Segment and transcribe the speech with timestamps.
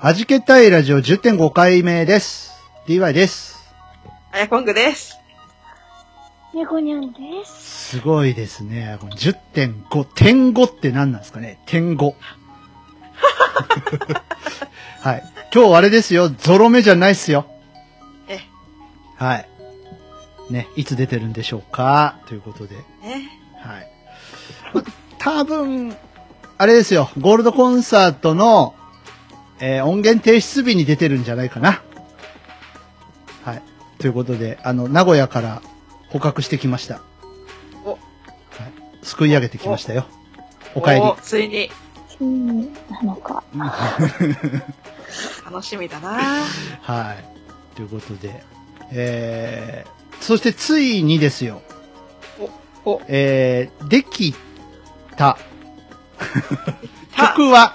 [0.00, 2.52] はじけたいラジオ10.5回目です。
[2.86, 3.74] DY です。
[4.30, 5.18] あやこんぐです。
[6.54, 7.96] 猫にゃんです。
[7.96, 8.96] すごいですね。
[9.00, 12.14] この10.5、点5って何なんですかね点5。
[15.02, 15.24] はい。
[15.52, 16.28] 今日あれですよ。
[16.28, 17.46] ゾロ目じゃないっすよ。
[18.28, 18.38] え、
[19.16, 19.48] はい。
[20.48, 22.76] ね、いつ出てるんでしょうかということで。
[22.76, 22.84] ね。
[23.56, 23.90] はい。
[24.74, 24.84] ま
[25.18, 25.96] 多分、
[26.56, 27.10] あれですよ。
[27.18, 28.76] ゴールドコンサートの、
[29.60, 31.82] えー音源提出日に出てるんじゃないかな。
[33.44, 33.62] はい。
[33.98, 35.62] ということで、あの、名古屋から
[36.10, 37.00] 捕獲してきました。
[37.84, 37.98] おはい。
[39.02, 40.06] すくい上げてきましたよ。
[40.74, 41.00] お帰り。
[41.00, 41.70] おついに、
[42.08, 43.42] ついになのか。
[45.44, 46.44] 楽しみだな
[46.82, 47.76] はい。
[47.76, 48.42] ということで、
[48.90, 51.62] えー、そしてついにですよ。
[52.84, 54.34] お、お、えー、でき
[55.16, 55.38] た。
[57.16, 57.74] た、曲は、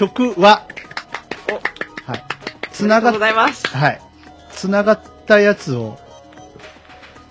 [0.00, 0.66] 曲は、
[1.50, 2.24] お、はい。
[2.72, 3.18] つながっ。
[3.18, 4.00] はい。
[4.50, 5.98] つながったやつを、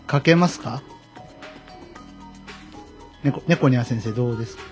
[0.06, 0.84] かけますか？
[3.23, 4.64] 猫、猫にゃん先生どうですか？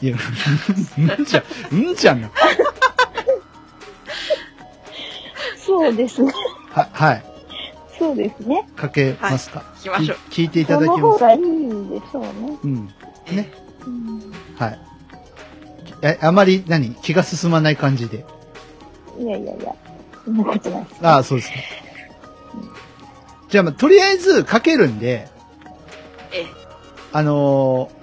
[0.00, 0.18] いや、ん
[1.26, 1.42] じゃ、
[1.74, 2.30] んじゃんな。
[5.58, 6.32] そうですね。
[6.70, 7.24] は、はい。
[7.98, 8.66] そうですね。
[8.76, 10.16] かけますか、聞きましょう。
[10.30, 11.00] き聞いていたそだきます。
[11.02, 12.30] の方がいいんでしょうね。
[12.64, 12.86] うん。
[13.30, 13.52] ね。
[13.84, 14.80] うん、はい。
[16.02, 16.94] え、あまり何？
[16.94, 18.24] 気が進まない感じで。
[19.18, 19.74] いやいやいや、
[20.24, 21.06] そんなことないです。
[21.06, 21.64] ああ、そうですね。
[23.48, 25.28] じゃあ、まあ、とりあえずかけるんで、
[26.32, 26.46] え、
[27.12, 28.00] あのー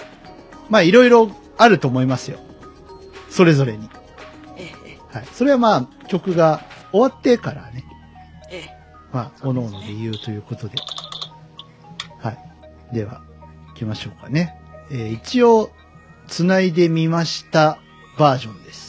[0.70, 2.40] まあ、いろいろあると思いますよ。
[3.30, 3.90] それぞれに。
[4.58, 5.26] え、え、はい。
[5.34, 7.86] それはまあ、曲が終わってからね、
[8.52, 8.66] え、
[9.14, 10.76] まあ、おのおので言うということで。
[12.20, 12.38] はい。
[12.94, 13.22] では、
[13.70, 14.60] 行きましょうかね。
[14.92, 15.72] えー一応、
[16.28, 17.80] 繋いでみました
[18.18, 18.87] バージョンです。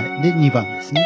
[0.00, 0.22] い。
[0.22, 1.00] で、2番ですね。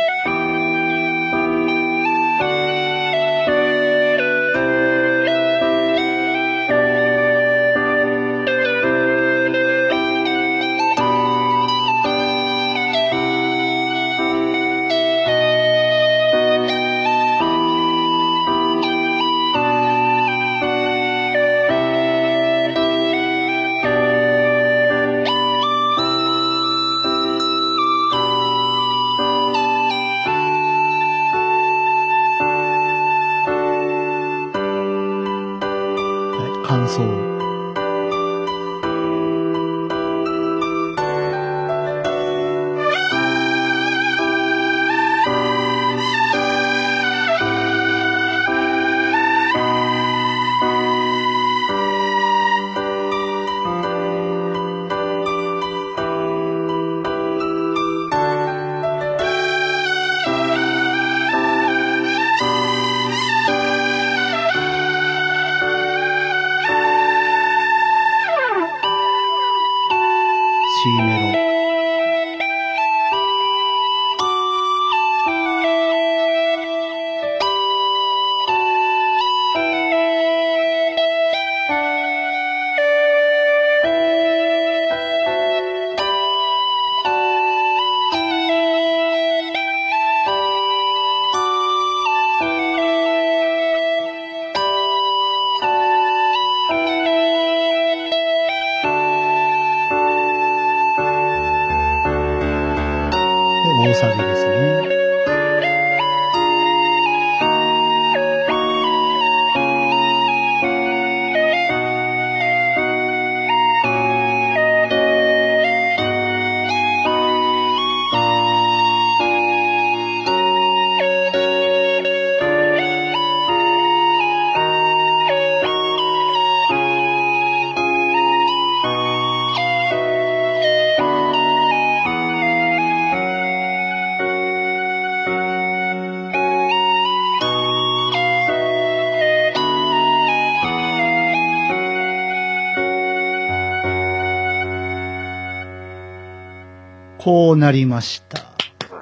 [147.55, 148.43] うなりました。
[148.43, 149.01] わ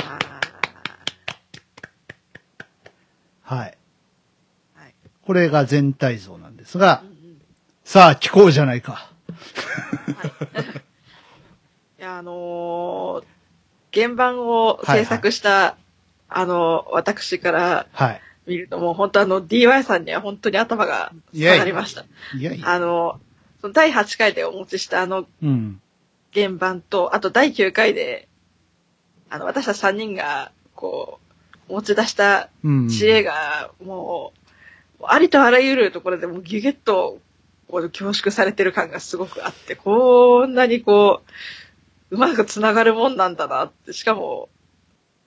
[3.42, 3.78] はい。
[4.76, 4.94] ーはい。
[5.26, 7.12] これが全体像なんですがうん、うん
[7.84, 8.92] さあ、聞こうじゃないか。
[8.92, 9.10] は
[11.98, 12.00] い。
[12.00, 13.24] いや、あのー
[13.94, 15.76] 原版を制作した、
[16.28, 18.20] あの、私からはい。
[18.46, 22.04] 見るともう本当あの DY さんには本当に頭が下がりました。
[22.36, 22.70] いやいや。
[22.70, 23.20] あの、
[23.60, 25.80] その第8回でお持ちしたあのうん。
[26.34, 28.28] 原版と、あと第9回で、
[29.32, 31.18] あの、私たち3人が、こ
[31.68, 32.88] う、持ち出したうん。
[32.88, 34.32] 知恵が、も
[35.00, 37.18] う、ありとあらゆるところでもうギュギュッと、
[37.68, 41.22] こう、凝縮されてる感がすごくあって、こんなにこ
[42.10, 44.50] う、うまく繋がるもんなんだなって、しかも、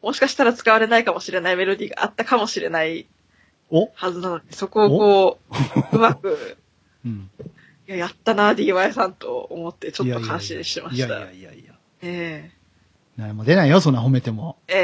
[0.03, 3.07] もしかしたら使われないかもしれないメロディーがあったかもしれない
[3.71, 3.89] お？
[3.95, 5.39] はずなのに、そこをこ
[5.91, 6.57] う、うまく、
[7.03, 7.31] うん。
[7.87, 11.19] いや、やったな、DY さんと思って、ちょっいやいやいやと感心してまいやいした。
[11.21, 11.73] やいやいや。
[12.03, 12.51] え
[13.17, 14.57] 何も出ないよ、そんな褒めても。
[14.67, 14.81] えええ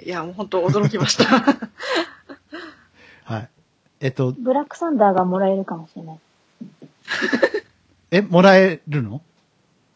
[0.00, 1.24] ええいや、もう本当驚きました。
[3.24, 3.48] はい。
[4.00, 6.18] えっと、ブラックサンダーがもらえるかもしれない。
[8.10, 9.20] え、もらえるの？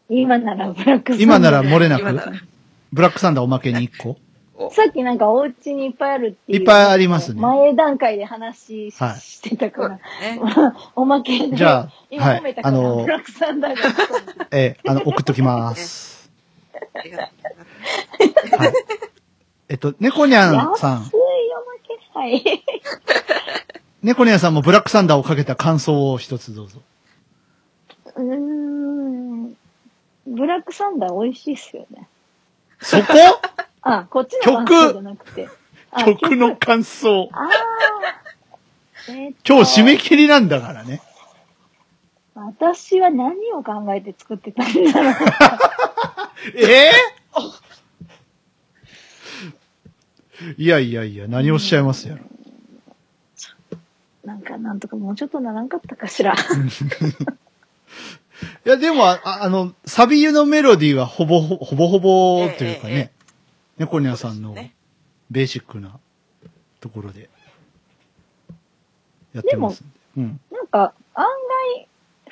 [0.09, 1.23] 今ならブラックサンダー。
[1.23, 2.25] 今なら漏れな今な
[2.91, 4.17] ブラックサンダーおまけに1個？
[4.55, 6.59] おさっきなんかお家にいっぱいあるっていう。
[6.59, 9.89] いっぱいありますね前段階で話し,、はいしてたから。
[9.89, 9.99] ね。
[10.95, 11.55] おまけで。
[11.57, 14.47] じゃあ今褒めたから、はいあのブラックサンダーが。
[14.51, 16.12] えーあの、送っときます。
[16.93, 18.73] ありがとうございますはい。
[19.69, 21.19] えっと、猫ニャンさん安い、お
[21.65, 22.19] まけ。
[22.19, 22.63] はい。
[24.03, 26.79] 猫ニャンさんもブラックサンダーをかけた感想を一つどうぞ。
[28.15, 29.53] うーん。
[30.27, 32.07] ブラックサンダー美味しいっすよね。
[32.81, 33.05] そこ？
[33.81, 35.49] あ、こっちの感想じゃなくて。
[35.91, 37.29] あ曲の感想。
[37.33, 37.49] ああ。
[39.09, 41.01] えー今日締め切りなんだからね。
[42.45, 45.13] 私は何を考えて作ってたんだろう。
[46.55, 46.91] え？
[50.41, 52.23] ーいやいやいや、何をおっしゃいますやろ。
[54.25, 56.33] なんか、なんとかもうちょっとならんかったかしら。
[58.65, 63.11] いや、でも、ああの、サビ湯のメロディーはほぼほほぼほぼというかえええね、
[63.77, 64.55] 猫ニャンさんの
[65.29, 65.99] ベーシックな
[66.79, 67.29] ところで
[69.33, 69.93] やってますんで。
[70.17, 70.39] うん。
[70.51, 70.93] なんか、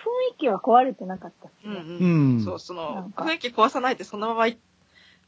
[0.01, 1.75] 雰囲気は壊れてなかったっすね。
[1.75, 1.97] うんう。
[1.99, 2.43] うんん。
[2.43, 4.57] そう、その雰囲気壊さないでそのままい、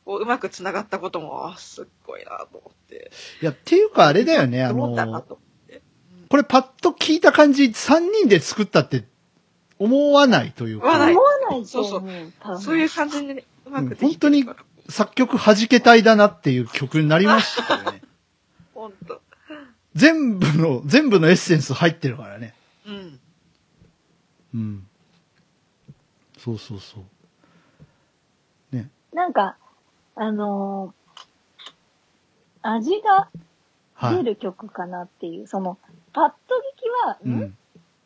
[0.06, 3.12] こう、うまく繋がったことも、あすっごいなと思って。
[3.42, 5.24] いや、っていうかあれだよね、あの。
[6.30, 9.06] これパッと聞いた感じ、3人で作ったって
[9.78, 14.46] 思わないというか、思わない思わないとそうそうそういう感じにね、うまくできてうん本当に。
[14.90, 18.02] 作曲弾けたいだなっていう曲になりましたよね。
[18.74, 19.22] ほんと。
[19.96, 22.54] 全部の、全部のエッセンス入ってるからね。
[24.54, 24.60] うん。
[24.60, 24.88] うん。
[26.38, 27.00] そうそうそ
[28.72, 28.76] う。
[28.76, 28.90] ね。
[29.14, 29.58] なんか、
[30.16, 31.04] あのー
[32.66, 33.30] 味が
[33.96, 34.18] はい。
[34.18, 35.78] 出る曲かなっていう、その、
[36.14, 36.36] パッと
[36.78, 37.46] 聞きは、うんん。
[37.48, 37.50] っ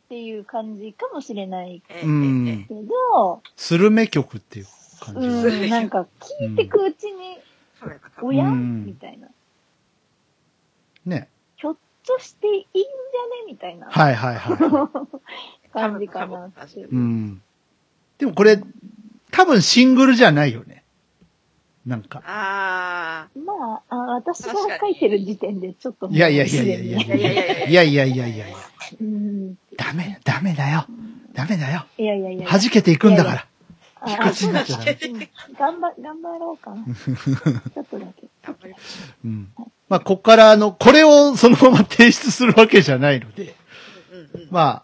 [0.09, 2.67] ていう感じかもしれないええうん
[3.57, 4.67] スルメ曲っていう
[5.01, 6.07] 感じうんん、なんか
[6.39, 7.37] 聞いてくうちに、
[7.81, 8.45] 噛めば噛むおや？
[8.45, 9.27] うんみたいな。
[11.05, 11.29] ね。
[11.57, 12.87] ひょっとしていいんじゃね？
[13.47, 14.89] みたいなはいはいは
[15.73, 16.79] 感じかなって。
[16.79, 16.83] い。
[16.83, 17.41] うん。
[18.17, 18.61] でもこれ、
[19.31, 20.83] 多分シングルじゃないよね。
[21.85, 22.21] なんか。
[22.25, 28.57] あまあ、あ私が書いてる時点でちょっといやいやいやいやいやいやいやいやいやいや。
[29.77, 30.85] ダメ、ダメだよ。
[31.33, 31.85] ダメだよ。
[31.97, 32.49] いやいやいや。
[32.49, 33.47] 弾けていくんだから。
[34.01, 34.97] あ卑屈になっちゃダメ。
[35.01, 35.19] うん
[35.57, 36.83] 頑張、頑張ろうかな。
[37.73, 38.27] ちょっとだけ。
[38.43, 38.83] あ、頑張りまし
[39.23, 39.49] うん。
[39.87, 44.17] まあ、こっから、あの、これをそのまま提出するわけじゃないので、ょう。
[44.17, 44.47] うんうん。
[44.51, 44.83] ま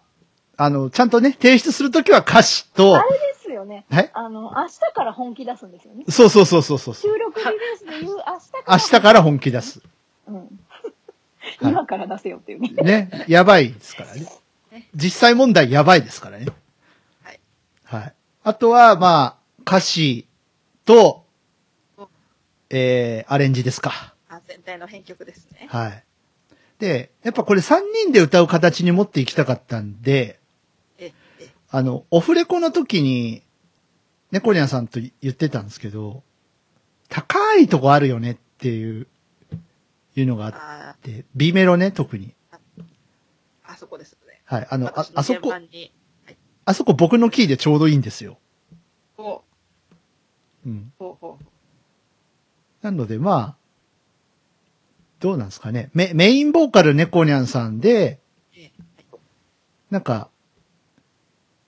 [0.56, 3.84] あの、ちゃんとね、提出するときは歌詞とあ、れですよね。
[3.90, 6.04] はいあの、明日から本気出すんですよね。
[6.08, 6.94] そうそうそうそうそう。
[6.94, 8.76] 収録リリースで言う明日から。
[8.76, 9.82] 明日から本気出す。
[10.28, 10.60] うん。
[11.60, 12.70] 今から出せよっていうね。
[12.82, 13.24] ね。
[13.28, 14.26] やばいですからね。
[14.94, 16.46] 実際問題やばいですからね。
[17.22, 17.40] はい。
[17.84, 18.14] はい。
[18.42, 20.26] あとは、まあ、歌詞
[20.84, 21.24] と
[21.96, 22.08] お、
[22.70, 24.14] えー、アレンジですか。
[24.28, 25.68] あ、全体の編曲ですね。
[25.70, 26.04] はい。
[26.78, 30.38] で、やっぱこれ3人で歌う形に持っていきたかったんで、え、え、
[31.76, 33.42] あの、オフレコの時に、
[34.30, 36.22] 猫ニャンさんと言ってたんですけど、
[37.08, 39.08] 高いとこあるよねっていう、
[40.14, 42.32] いうのがあっあて、B メロね、特に。
[42.52, 42.60] あ、
[43.64, 44.40] あそこですね。
[44.44, 44.68] はい。
[44.70, 45.90] あの、ああそこ、はい。
[46.64, 48.38] あそこ僕のキーでちょうどいいんですよ。
[49.16, 49.42] ほ
[50.64, 50.92] うん。
[51.00, 51.44] う、ほうほう。
[52.82, 53.56] なので、まあ、
[55.18, 55.90] どうなんですかね。
[55.92, 58.20] メメインボーカル猫ニャンさんで。
[59.90, 60.30] なんか、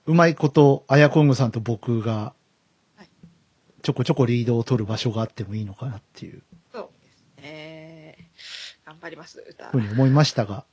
[0.07, 2.33] うまいこと、あやこんぐさんと僕が
[2.95, 3.09] はい、
[3.81, 8.29] ちょこちょこリードを取る場所があってもいいのかなっていうそうですね。
[8.85, 9.69] 頑張ります、歌。
[9.69, 10.63] ふうに思いましたが、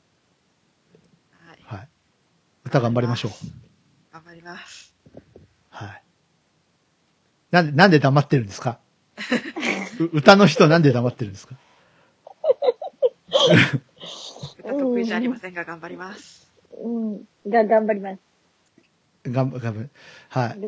[1.33, 1.59] はい。
[1.77, 1.89] はい。
[2.65, 3.33] 歌頑張りましょう。
[4.13, 4.95] 頑張ります。
[5.71, 6.03] はい。
[7.51, 8.79] なんで、なんで黙ってるんですか？
[10.01, 11.57] う歌の人なんで黙ってるんですか？
[14.61, 16.49] 歌得意じゃありませんが、頑張ります。
[16.81, 17.25] うん。
[17.49, 18.19] が、頑張ります。
[19.27, 19.91] 頑張、頑張る。
[20.29, 20.59] はい。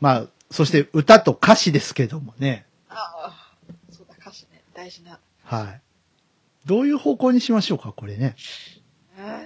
[0.00, 2.66] まあ、そして歌と歌詞ですけどもね。
[2.88, 2.94] あ
[3.26, 3.54] あ、
[3.90, 4.62] そうだ、歌詞ね。
[4.74, 5.18] 大事な。
[5.44, 5.80] はい。
[6.66, 8.36] どういう方向にしましょうか、これね。
[9.18, 9.40] あ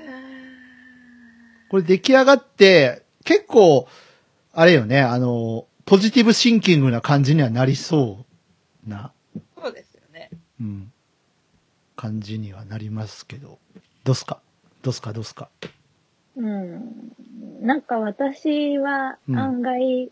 [1.70, 3.88] これ出来上がって、結構、
[4.52, 8.24] あれよね、あの、ポジティブシンキングな感じにはなりそ
[8.86, 10.30] うな、ーそうですよね。
[10.60, 10.92] うん、
[11.96, 13.58] 感じにはなりますけど。
[14.04, 14.40] どうすか？
[14.82, 15.12] どうすか？
[15.12, 15.48] どうすか？
[16.36, 17.12] うん。
[17.60, 20.10] なんか私はうん案外、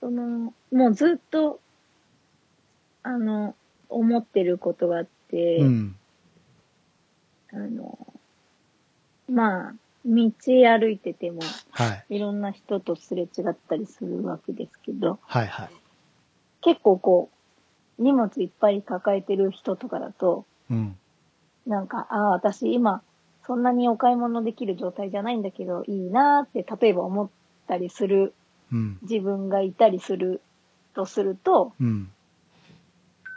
[0.00, 1.60] その、もうずっと、
[3.02, 3.54] あの、
[3.88, 5.96] 思ってることがあって、うん。
[7.52, 7.98] あの、
[9.28, 12.16] まあ、道歩いてても、はい。
[12.16, 15.70] いろんな人とすれ違ったりするわけですけど、はいはい。
[16.62, 17.30] 結構こ
[17.98, 20.98] う、荷物いっぱい抱えてる人とかだと、うん。
[21.66, 23.02] なんか、ああ、私今、
[23.46, 27.30] そんなにお買い物できる状態じゃないんだけど、いいなーって、例えば思っ
[27.66, 28.34] たりする
[28.72, 28.98] うん。
[29.02, 30.40] 自分がいたりする
[30.94, 32.10] とすると、うん。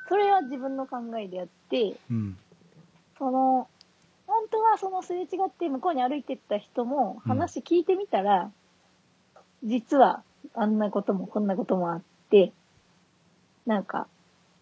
[0.10, 2.38] それは自分の考えであって、うん。
[3.18, 3.68] その、
[4.26, 8.52] 本当はそのすれ違って向こうに歩いてった人もうん話聞いてみたら、
[9.64, 10.24] 実は
[10.54, 12.52] あんなこともこんなこともあって、
[13.66, 14.08] なんか、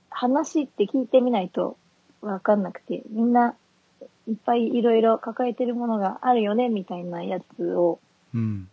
[0.10, 1.78] 話って聞いてみないと
[2.22, 3.56] わかんなくて、みんな
[4.28, 8.00] いっぱいいろいろ抱えてるものがあるよね、みたいなやつを
[8.34, 8.70] うん。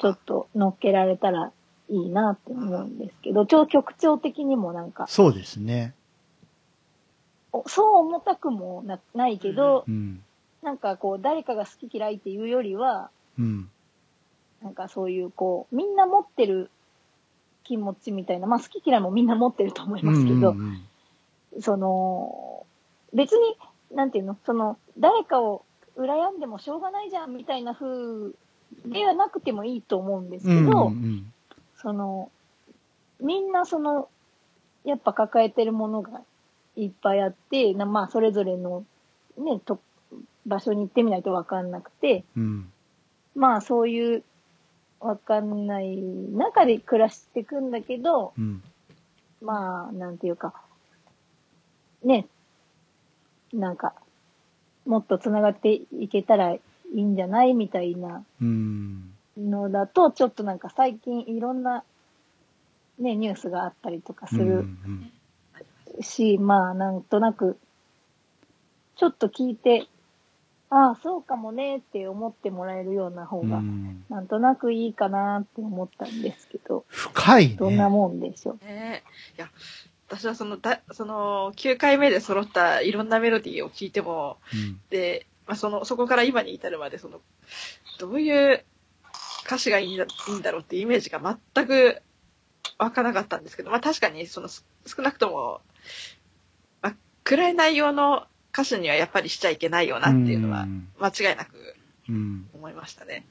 [0.00, 1.52] ちょっと乗っけられたら
[1.88, 5.94] いいなって思うんですけど、超曲調的にもなんか、そうですね。
[7.52, 10.22] おそう重たくもなないけど、うん。
[10.62, 13.70] なんかこう、誰かが好き嫌いっていうよりは、うん。
[14.62, 16.70] なんかそういうこう、みんな持ってる
[17.62, 20.82] 気持ちみたいな、まあ好き嫌いもみんな持ってると思いますけど、うんうん
[21.60, 22.66] その、
[23.14, 23.56] 別に、
[23.92, 25.64] なんていうの、その、誰かを
[25.96, 28.32] 羨んでもしょうがないじゃんみたいな風
[28.86, 30.70] ではなくてもいいと思うんですけうん。
[30.70, 31.32] ど、うんうん
[31.78, 32.30] その、
[33.20, 34.08] みんなその、
[34.84, 36.22] やっぱ抱えてるものが
[36.74, 38.84] いっぱいあって、なまあそれぞれの
[39.36, 39.78] ね、と、
[40.46, 42.72] 場所に行ってみないとわかんなくて、うん。
[43.34, 44.24] まあそういう
[45.00, 48.62] わかんない中で暮らしていくんだけど、うん。
[49.42, 50.54] まあなんていうか、
[52.02, 52.26] ね、
[53.56, 53.94] なんか、
[54.86, 56.60] もっと繋がっていけたらい
[56.94, 59.12] いんじゃないみたいなうん。
[59.36, 61.84] のだと、ちょっとなんか最近いろんな
[62.98, 67.58] ね、ニュースがあったりとかすうんうるんし、まあなんとなく、
[68.96, 69.86] ちょっと聞いて、
[70.70, 74.04] ああ、そうかもねって思ってもらえるような方うが、ん。
[74.08, 77.90] なんとなくいいかなって思ったんですけど、深いどんなね。
[77.90, 78.64] もんでしょう。
[78.64, 79.02] ね
[79.36, 79.50] いや、
[80.08, 87.20] 私はその、だ、その、9回目で揃ったいろんなメロディーを聞いても、うんで、まあ、その、そこから今に至るまで、その、
[87.98, 88.64] どういう
[89.44, 91.20] 歌詞がいいんだいいんだろうっていうイメージが
[91.54, 92.02] 全く
[92.78, 95.60] 湧かなかったんですけど、まあ、確かに、その、す少なくとも、
[96.82, 96.94] まあ、
[97.24, 101.76] 暗い内容の歌詞にはやっぱりしちゃいけないよなっていうのは、ん間違いなく
[102.08, 102.48] うん。
[102.54, 103.26] 思いましたね。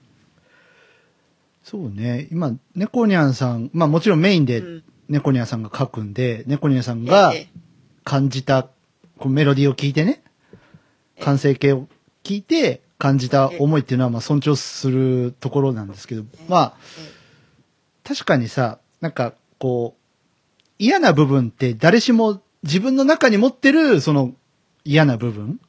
[1.64, 2.28] そうね。
[2.32, 4.84] 今、猫ニャンさん、まあもちろんメインでうん。
[5.10, 7.48] 猫ニャンさんが書くんで、猫ニャンさんがええ。
[8.04, 8.64] 感じた、
[9.18, 10.24] こうメロディーを聞いてね、
[11.16, 11.24] ええ。
[11.24, 11.88] 完成形を
[12.24, 16.74] 聞いて感じた思いっていうのはまあ尊重するところなんですけど、まあ
[18.04, 20.02] 確かにさ、なんかこう、
[20.80, 24.34] 嫌な部分って誰しも自分の中に持ってるその
[24.84, 25.60] 嫌な部分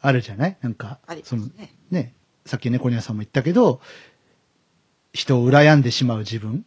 [0.00, 0.56] あるじゃない？
[0.62, 1.72] なんかあり、まそのすね。
[1.90, 2.14] ね、
[2.46, 3.80] さっき猫ニャンさんも言ったけど、
[5.12, 6.64] 人を羨んでしまう自分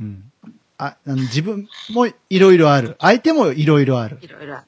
[0.00, 0.32] うん。
[0.78, 2.96] あ、あの自分もいろいろある。
[3.00, 4.18] 相手もいろいろある。
[4.20, 4.58] いろいろ。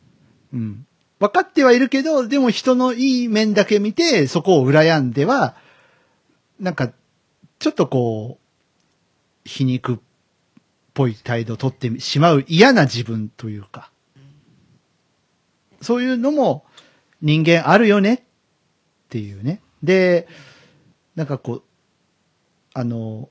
[0.55, 0.87] うん。
[1.19, 5.57] 分かってはいるけど、でも人のいい面だけ見て、そこを羨んでは、
[6.61, 6.93] なんか、
[7.59, 9.99] ちょっとこう、皮肉っ
[10.95, 13.91] ぽい態度を取ってしまう嫌な自分というか、
[15.81, 16.65] そういうのも
[17.23, 18.21] 人間あるよねっ
[19.09, 19.61] ていうね。
[19.83, 20.29] で、
[21.17, 21.63] なんかこう、
[22.75, 23.29] あの、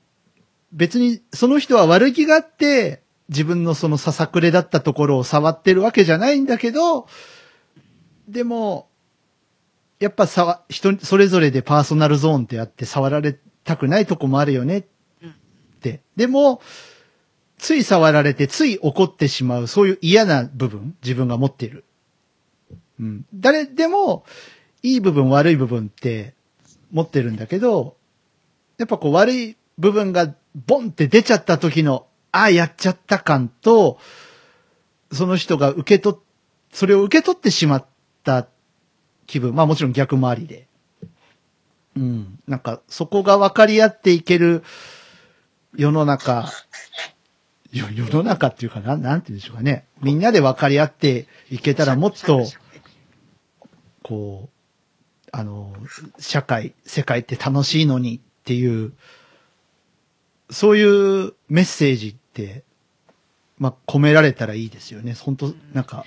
[0.72, 7.06] 別にその人は悪気があって、自分のそのささくれだったところを触ってるわけじゃないんだけど、
[8.26, 8.88] でも、
[9.98, 14.84] やっぱさわ、人、それぞれでパーソナルゾーンってあって触られたくないとこもあるよねっ
[15.80, 16.00] て。
[16.16, 16.60] でも、
[17.58, 21.84] つい触られて、つい怒ってしまう、そういう嫌な部分、自分が持っている。
[23.00, 23.26] うん。
[23.34, 24.24] 誰でも、
[24.82, 26.34] いい部分、悪い部分って
[26.92, 27.96] 持ってるんだけど、
[28.78, 33.98] やっぱこう悪い部分がボンって出ちゃった時の、ああ、やっちゃった感と、
[35.12, 36.18] その人が受け取っ、
[36.72, 37.86] それを受け取ってしまっ
[38.24, 38.46] た
[39.26, 39.54] 気分。
[39.54, 40.66] まあもちろん逆もありで。
[41.96, 42.38] うん。
[42.46, 44.62] なんか、そこが分かり合っていける
[45.74, 46.50] 世の中、
[47.72, 49.86] 世の中っていうかな、なんて言うんでしょうかね。
[50.02, 52.46] みんなで分かり合っていけたらもっと、
[54.02, 55.74] こう、あの、
[56.18, 58.92] 社会、世界って楽しいのにっていう、
[60.50, 60.82] そうい
[61.26, 62.64] うメッセージって、
[63.58, 65.14] まあ、込められたらいいですよね。
[65.14, 66.04] 本当なんか、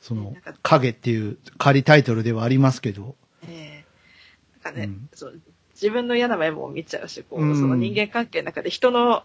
[0.00, 4.64] その影っていう仮タイトルではありますけど、ええ。
[4.64, 5.08] なんかね、うん。
[5.12, 5.40] そう
[5.74, 7.56] 自分の嫌な面も見ちゃうし、こう、うん。
[7.56, 9.24] その人間関係の中で人の、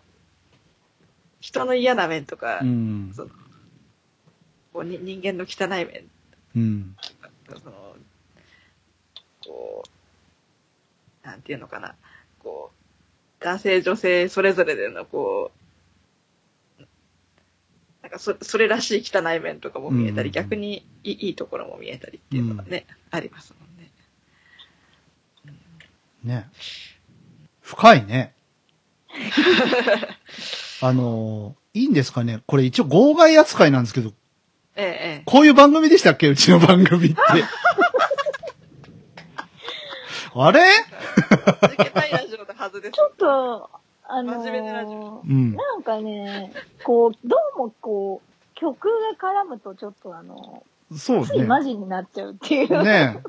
[1.40, 3.12] 人の嫌な面とか、うん。
[3.16, 3.30] その
[4.74, 6.04] こうに人間の汚い面。
[6.56, 6.96] うん。
[7.48, 7.96] その、
[9.46, 9.84] こ
[11.24, 11.96] う、なんていうのかな、
[12.40, 12.83] こう、
[13.44, 15.52] 男性、女性、それぞれでの、こ
[16.80, 16.82] う、
[18.02, 23.92] なんかそ、それらしい汚い面とかも見えたり、うん逆にいいいいところも見えたりっていうのがね、ありますもんね。
[26.24, 26.50] ね。
[27.62, 28.34] 深いね。
[30.82, 34.14] あのーいいんですかねこれ一応号外扱いなんですけど、
[34.76, 34.86] ええ、
[35.22, 36.28] えこういう番組でしたっけ？
[36.28, 37.18] うちの番組って。
[40.36, 40.60] あれ？
[40.62, 40.66] え。
[41.62, 42.12] 続けたい
[42.64, 42.92] はずです。
[42.94, 43.70] ちょっと、
[44.06, 45.54] あの真面目なラジーうん。
[45.54, 48.88] なんかね、こう、どうもこう、曲
[49.20, 50.64] が絡むとちょっとあの、
[50.96, 51.26] そうね。
[51.26, 52.84] ついマジになっちゃうっていう。
[52.84, 53.22] ね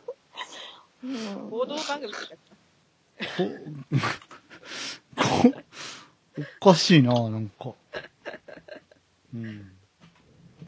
[1.02, 2.26] うん報道番組とか、
[5.16, 5.62] ここ
[6.62, 7.72] おかしいな、なんか。
[9.34, 9.70] うん。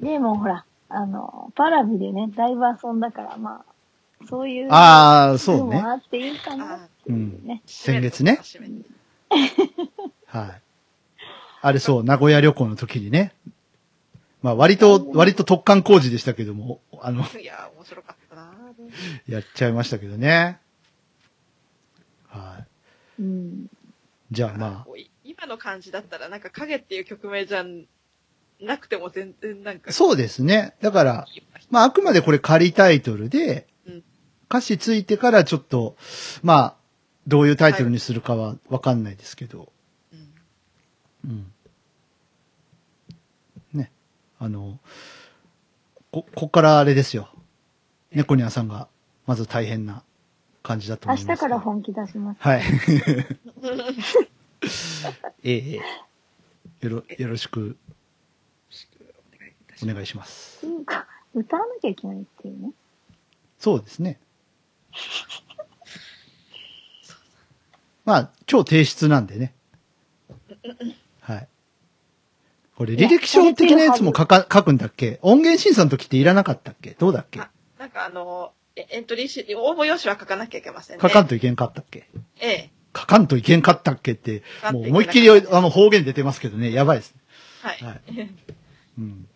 [0.00, 4.72] でもほら、あの、パラビでね、だいぶ遊んだから、まあ、そういう。
[4.72, 5.90] ああ、そうねのも。
[5.90, 7.62] あっていいかなっていうね。
[7.66, 8.40] 先月ね。
[10.26, 10.62] はい。
[11.62, 13.32] あれそう、名古屋旅行の時にね。
[14.42, 18.54] まあ割と、割と特貫工事でしたけども、あの、いや、面白かったな
[19.26, 20.60] やっちゃいましたけどね。
[22.28, 22.64] は
[23.18, 23.22] い。
[23.22, 23.66] うん。
[24.30, 24.86] じゃあまあ、
[25.24, 27.64] 今の感じだったら、なんか影っていう曲名じゃ
[28.60, 30.74] なくても全然なんか、そうですね。
[30.80, 31.26] だから、
[31.70, 34.04] まああくまでこれ仮タイトルでうん、
[34.48, 35.96] 歌詞ついてからちょっと、
[36.42, 36.76] まあ、
[37.26, 39.72] どういうタイトルにするかはわかんないですけど、
[40.12, 40.34] うん
[41.26, 41.52] うん。
[43.72, 43.90] ね。
[44.38, 44.78] あの、
[46.12, 47.28] こ、ここからあれですよ。
[48.12, 48.88] 猫ニャンさんが、
[49.26, 50.04] まず大変な
[50.62, 51.46] 感じだと明思いますが。
[51.46, 52.38] 日から本気出します。
[52.40, 52.62] はい。
[55.42, 55.80] えええ
[56.82, 57.76] えよろ、よろしく
[58.70, 58.76] お
[59.38, 59.84] 願いします。
[59.84, 60.74] お願いしますって。
[60.74, 62.72] いうか、歌わなきゃいけないっていうね。
[63.58, 64.20] そうですね。
[68.06, 69.52] まあ、超提出なんでね。
[71.20, 71.48] はい。
[72.76, 75.18] これ、履歴書的なやつも書か、書くんだっけ？
[75.22, 76.90] 音源審査の時っていらなかったっけ？
[76.98, 77.40] どうだっけ？
[77.40, 81.02] あなんかあの、えエントリーシート、応募用紙は書かなきゃいけませんね。
[81.02, 82.08] 書かんといけんかったっけ？
[82.40, 82.70] ええ。
[82.96, 84.42] 書かんといけんかったっけって、
[84.72, 87.20] もう思いっきり、あの、方言出てますけどね、やばいですね。
[87.62, 87.76] はい。
[87.84, 88.00] はい
[88.98, 89.28] うん。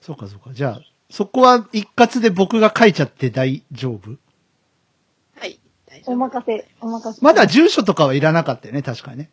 [0.00, 0.50] そうか、そうか。
[0.52, 4.10] じゃあ、そこは一括で僕が書いちゃって大丈夫？
[4.10, 4.18] はい。
[5.96, 7.24] 大丈夫お任せ、お任せ。
[7.24, 9.30] まだ住所とかはいらなかったよね、確かにね。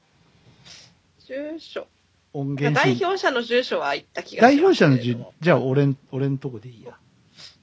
[1.20, 1.88] 住所。
[2.34, 6.98] 音源代審表者の住所は言った気がし代表者のじけれども、じゃあ俺ん、俺んとこでいいや。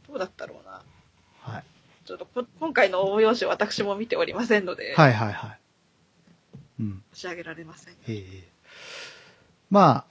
[0.06, 0.82] どうだったろうな。
[1.40, 1.64] はい。
[2.04, 5.58] ちょっとこ今回の応募用紙私も見ておりませんので、はいはいはい。
[6.80, 7.02] うん。
[7.12, 7.94] 申し上げられません。
[7.94, 8.48] ええ
[9.70, 10.04] まあ、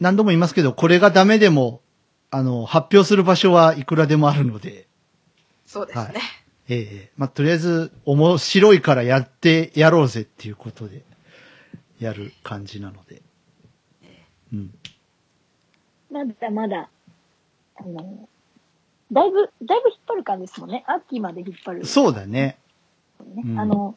[0.00, 1.80] 何度も言いますけど、これがダメでも、
[2.30, 4.86] あの、発表する場所はいくらでもあるので、
[5.66, 6.04] そうですね。
[6.04, 6.14] はい
[6.70, 11.02] ええまあ、とりあえず、面白いからやってやろうぜっていうことで、
[11.98, 13.22] やる感じなので。
[14.52, 14.74] うん。
[16.10, 16.90] まだまだ、
[17.76, 18.28] あの、
[19.10, 20.84] だいぶ、だいぶ引っ張る感じですもんね。
[20.86, 22.58] 秋まで引っ張る、そうだね。
[23.34, 23.42] ね。
[23.44, 23.96] うんあの、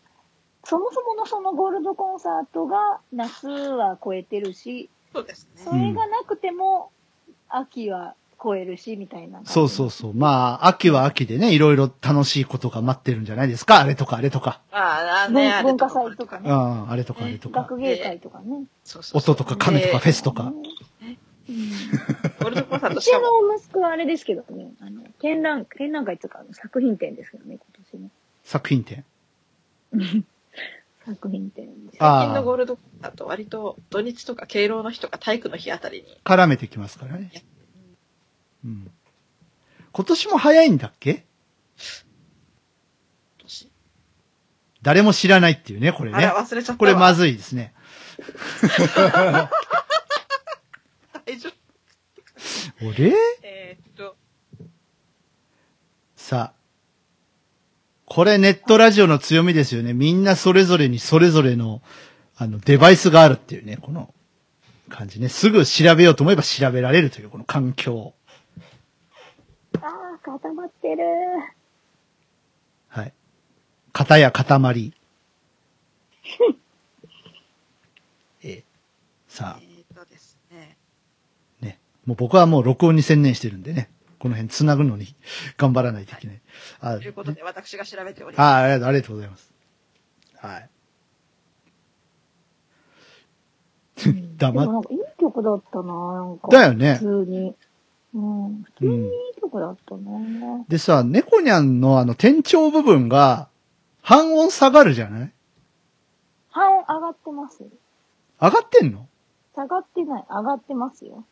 [0.64, 5.62] そもそものそのゴールドコンサートが夏は超えてるし、そうですね。
[5.64, 6.92] それがなくても、
[7.50, 9.42] 秋は超えるし、みたいな。
[9.46, 10.14] そうそうそう。
[10.14, 13.80] まあ、秋は秋でね、いろいろ楽しいことが待ってるんじゃないですか？
[13.82, 14.62] あれとかあれとか。
[14.72, 16.50] ああ、ね、あれ文化祭とかね。
[16.50, 17.62] ああ、あれとかあれとか。
[17.62, 18.66] 学芸会とかね。
[18.84, 20.44] そうそうそう音とか亀とかフェスとか。
[20.44, 20.64] うん
[22.40, 23.20] ゴールドコンサートうちの
[23.58, 28.10] 息子はあれですけどね、あの、展覧、展覧会とかあの作品展ですけどね、今年ね。
[28.44, 29.04] 作品展。
[31.06, 31.68] 作品展
[32.00, 36.06] 最近のゴールドだと割と土日とか敬老の日とか体育の日あたりに。
[36.24, 37.32] 絡めてきますからね。
[38.66, 38.92] うん。
[39.92, 41.26] 今年も早いんだっけ？
[43.40, 43.70] 年
[44.82, 46.32] 誰も知らないっていうね、これあれね。
[46.34, 46.78] 忘れちゃったわ。
[46.78, 47.74] これまずいですね。
[51.26, 51.54] 大丈夫。
[52.88, 54.16] 俺えーっと、
[56.16, 56.62] さあ。
[58.06, 59.94] これネットラジオの強みですよね。
[59.94, 61.82] みんなそれぞれにそれぞれの、
[62.36, 64.14] あの、デバイスがあるっていうね、この
[64.90, 65.30] 感じね。
[65.30, 68.14] すぐ調べようと思えば調べられるという、この環境。
[70.22, 71.04] 固まってる。
[72.88, 73.14] はい。
[73.94, 74.44] 型や塊。
[78.44, 78.64] えー
[79.28, 80.78] さあえ、ーっとですね。
[81.62, 81.80] ね。
[82.06, 83.90] もう僕はもう録音に専念してるんでね。
[84.20, 85.16] この辺繋ぐのに
[85.58, 86.42] 頑張らないといけない。
[86.80, 88.46] あということで私が調べております。
[88.46, 89.54] あありがとう、ありがとうございます。
[90.38, 90.70] はい。
[94.38, 96.48] 黙っでもなんかいい曲だったな、なんか。
[96.50, 97.56] だよね普通に。
[98.14, 98.64] うん。
[98.64, 100.66] 普通にいい曲だったね。
[100.68, 103.48] でさ、猫ニャンのあの天頂部分が
[104.02, 105.32] 半音下がるじゃない？
[106.50, 107.64] 半音上がってます。
[108.42, 109.08] 上がってんの？
[109.56, 110.26] 下がってない。
[110.30, 111.24] 上がってますよ。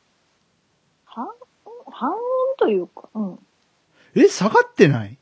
[1.06, 1.92] 半音？
[1.92, 2.18] 半音
[2.58, 3.39] というか、うん。
[4.15, 5.18] え、下がってない？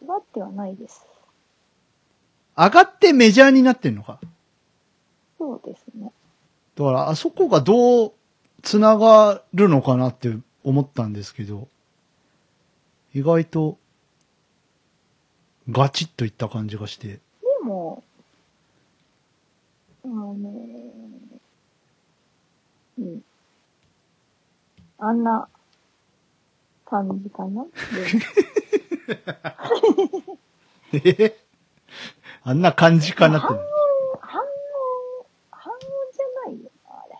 [0.00, 1.06] 下がってはないです。
[2.56, 4.18] 上がってメジャーになってんのか？
[5.38, 6.10] そうですね。
[6.74, 8.12] だから、あそこがどう
[8.62, 11.68] 繋がるのかなって思ったんですけど、
[13.14, 13.78] 意外と、
[15.68, 17.08] ガチッといった感じがして。
[17.08, 17.20] で
[17.62, 18.02] も、
[20.04, 20.50] あのね、
[22.98, 23.22] うん。
[24.98, 25.48] あんな
[26.84, 27.64] 感じかな？
[30.92, 31.36] で え？
[32.42, 33.56] あんな感じかなって半。
[33.56, 33.62] 音、
[34.20, 34.46] 半音、
[35.50, 37.18] 半音じゃないよな、あれ。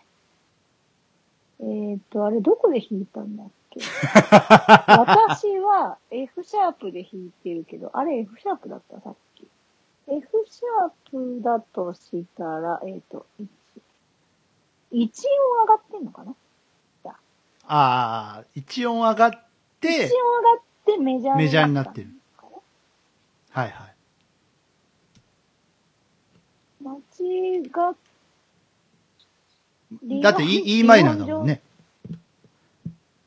[1.92, 3.80] えっ、ー、と、あれどこで弾いたんだっけ？
[4.92, 9.00] 私は F シャープで弾いてるけど、あれ F シャープだった？
[9.00, 9.48] さっき。
[10.08, 13.46] F シャープだとしたら、えっ、ー、と、1、
[14.90, 16.34] 一音上がってんのかな？
[17.72, 19.30] ああ、一音上がっ
[19.80, 22.08] て一、音上がってメジャーメジャーになってる
[23.50, 23.94] はいはい。
[26.82, 27.94] 間違っ
[30.22, 31.62] だって E, e マイナーだもんね。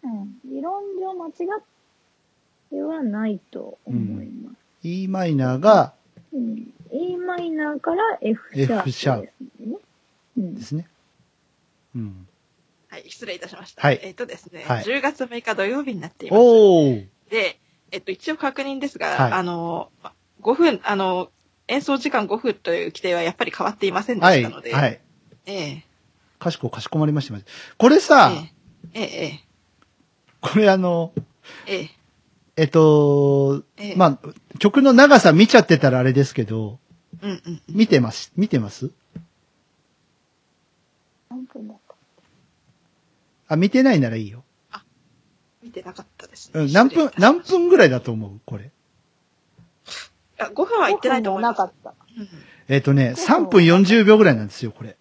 [0.04, 0.40] うん。
[0.46, 1.64] 理論上間違っ
[2.70, 4.56] てはないと思います。
[4.84, 5.94] E マイナーが
[6.34, 6.74] うん。
[6.92, 9.78] A マイナーから F シャープ F シャープですね。
[10.38, 10.62] うんで。
[10.62, 10.88] すね。
[11.96, 12.28] うん。
[12.90, 13.82] はい、失礼いたしました。
[13.82, 16.40] はいえーっとですね、はい10月6日土曜日になっています。
[16.40, 17.06] おー。
[17.30, 17.60] で、
[17.92, 19.90] えっと、一応確認ですが、はいあの、
[20.42, 21.30] 5分、あの、
[21.68, 24.42] 演奏時間5分という規定はやっぱり変わっていませんではい。
[24.42, 25.00] したので、はい。
[25.46, 25.86] ええ
[26.40, 27.40] かしこかしこまりました。
[27.78, 28.32] これさ、
[28.94, 29.40] ええええ
[30.44, 31.14] これあの、
[31.68, 31.90] ええ
[32.58, 36.80] えっと、ええまあ、曲の長さ見ちゃってたらあれですけど、
[37.22, 37.62] うんうん。
[37.70, 38.92] 見てます見てます？
[41.32, 41.96] 何分だった
[43.48, 44.44] あ、見てないならいいよ。
[45.64, 46.60] 見てなかったですね。
[46.62, 48.40] うん、何分、何分ぐらいだと思う？
[48.46, 48.66] これ。
[48.66, 48.68] い
[50.38, 51.58] や、5分は行ってないと思います。
[51.60, 51.94] なかった。
[52.68, 54.98] えっ、とね、5 3分40秒ぐらいなんですよ、これ。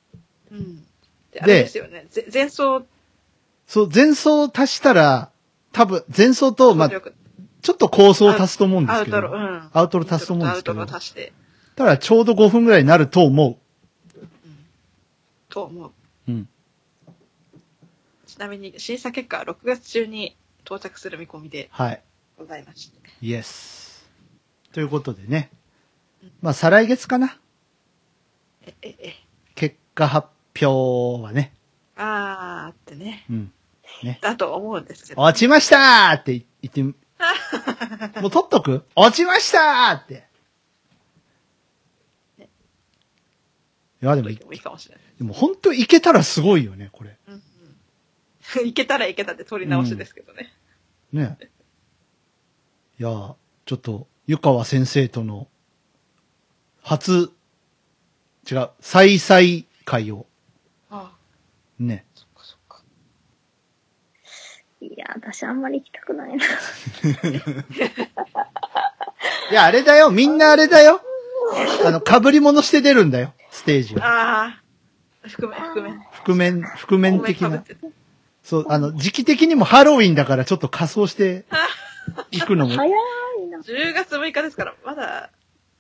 [0.53, 0.59] うん。
[0.59, 0.77] うん。
[1.33, 2.07] で、あれですよね。
[2.11, 2.87] ぜ前奏、
[3.67, 5.32] そう、前奏を足したら、
[5.73, 9.17] 多分、前奏と、まあ、ちょっと構想を足すと思うんですけど。
[9.17, 9.71] アウトロ、うん。
[9.73, 11.33] アウトロ足すと思うんですけどアウトロ足して、
[11.77, 13.59] ただ、ちょうど5分ぐらいになると思
[15.49, 15.93] と思う。
[16.29, 16.33] う。
[16.33, 16.49] うん。
[18.27, 22.03] ちなみに、審査結果は6月中に到着する見込みではい。
[22.39, 22.99] ございまして。
[23.21, 24.11] イエス。
[24.73, 25.51] ということでね。
[26.41, 27.39] まあ、再来月かな。
[28.67, 29.15] え、え、え。
[29.55, 30.29] 結果発
[30.61, 31.53] 表はね。
[31.97, 33.27] あーってね。
[33.31, 33.53] うん。
[34.03, 34.19] ね。
[34.21, 35.23] だと思うんですけど。
[35.23, 36.83] 落ちましたーって言って、
[38.21, 38.85] もう取っとく？
[38.97, 40.27] 落ちましたーって。
[44.03, 45.05] いや、でもい、もいいかもしれない。
[45.19, 47.17] でも本当いけたらすごいよね、これ。
[47.29, 47.35] うん
[48.61, 48.67] うん。
[48.67, 50.53] いけたらいけたって取り直しですけどね。
[51.13, 51.39] ね。
[52.99, 55.49] いや、ちょっと、湯川先生との、
[56.83, 57.33] 初、
[58.51, 60.27] 違う、再々会を、
[60.91, 61.17] ああ、
[61.79, 62.05] ね。
[64.83, 66.45] いや、私あんまり行きたくないな。
[69.51, 71.01] いや、あれだよ、みんなあれだよ。
[71.85, 74.05] あの、被り物して出るんだよ、ステージは。
[74.05, 76.01] ああ、覆面、覆面。
[76.11, 77.63] 覆面、覆面的な。
[78.43, 81.45] そう、あの、時期的にもハロウィンだからちょっと仮装して
[82.33, 82.75] 行くのも。
[82.77, 82.93] 早い
[83.51, 83.59] な。
[83.59, 85.31] 10月6日ですから、まだ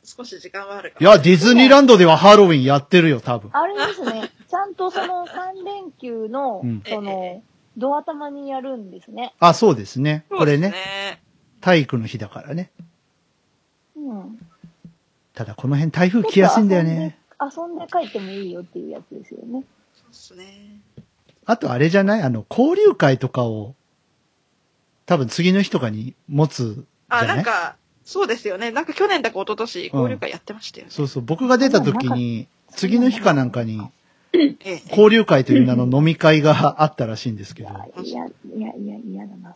[0.04, 3.50] 少し時間はあるかいや、ディズニーランドではハロウィンやってるよ、多分。
[3.52, 4.30] あれですね。
[4.48, 7.42] ちゃんとその3連休のうん、その、
[7.76, 9.34] ドア玉にやるんですね。
[9.38, 10.24] あ、そうですね。
[10.28, 10.74] これね、
[11.60, 12.70] 体育の日だからね。
[13.96, 14.38] うん。
[15.34, 17.16] ただこの辺台風来やすいんだよね。
[17.40, 17.78] 遊んで。
[17.80, 19.64] 遊んで帰ってもいいよっていうやつですよね。
[19.94, 20.80] そうですね。
[21.46, 22.22] あとあれじゃない？
[22.22, 23.74] あの、交流会とかを、
[25.06, 27.36] 多分次の日とかに持つじゃあ、ない？
[27.36, 28.70] なんか、そうですよね。
[28.70, 30.92] なんか去年だか一昨年交流会やってましたよね。
[30.92, 34.01] そうそう、僕が出た時に、次の日かなんかに、ええ
[34.90, 37.68] 交流会という名の飲み会があったらしいんですけど、
[38.02, 39.54] いや、いや、いや、嫌だな、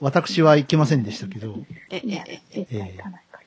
[0.00, 1.58] 私は行けませんでしたけど、
[1.90, 3.40] ええいや、ええ絶対行かないか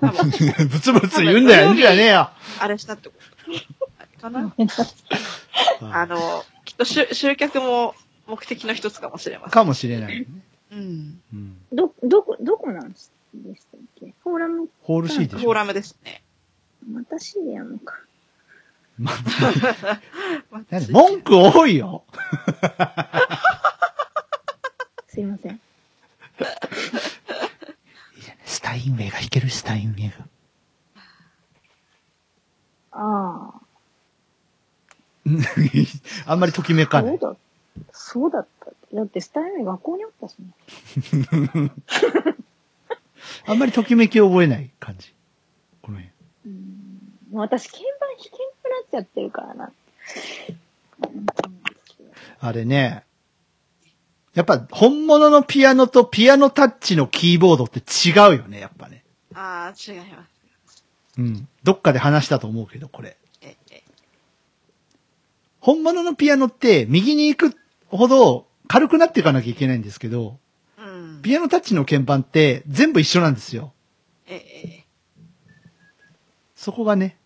[0.00, 0.12] ら。
[0.12, 0.30] 多 分
[0.68, 2.30] ブツブツ言うんだよ、いいんじゃねえよ。
[2.58, 3.14] あれしたってこ
[4.18, 4.20] と？
[4.20, 4.52] かな？
[5.80, 7.94] あの、きっと集集客も
[8.26, 9.50] 目的の一つかもしれません。
[9.52, 10.26] かもしれない。
[10.72, 11.20] うん。
[11.32, 11.56] うん。
[11.72, 13.08] ど、どこ、どこなんでし
[13.70, 14.14] たっけ？
[14.24, 15.38] フォーラム、ホール C でしょ。
[15.38, 16.22] フォーラムですね。
[16.90, 18.00] また C でやるのか。
[18.98, 19.12] ま
[20.70, 22.04] 何文句多いよ。
[25.08, 25.60] すいません。
[28.44, 30.14] スタインウェイが弾ける、スタインウェイが。
[32.92, 33.60] ああ
[36.26, 36.86] あんまりときめ。
[36.86, 37.18] かない。
[37.18, 37.36] そうだ。
[37.92, 38.72] そうだった。
[38.94, 40.52] だってスタイル学校にあったしね。
[43.46, 45.14] あんまりときめきを覚えない感じ。
[45.80, 46.12] この辺。
[46.46, 46.98] うん。
[47.32, 48.30] 私、鍵盤弾け
[48.92, 49.64] ちゃってるからな。
[49.66, 49.72] うん
[52.44, 53.04] あれね、
[54.34, 59.04] やっぱ本物のピアノとピアノタッチのキーボードって違うよね、やっぱね。
[59.32, 60.26] ああ、違いま
[60.66, 60.84] す。
[61.18, 61.48] うん。
[61.62, 63.16] どっかで話したと思うけど、これ。
[63.42, 63.82] ええ
[65.60, 70.38] 本物のピアノって右に行くほど軽くなっていかなきゃいけないんですけど、
[70.78, 71.20] うん。
[71.22, 73.72] ピアノタッチの鍵盤って全部一緒なんですよ。
[74.26, 74.84] ええ
[76.56, 77.18] そこがね、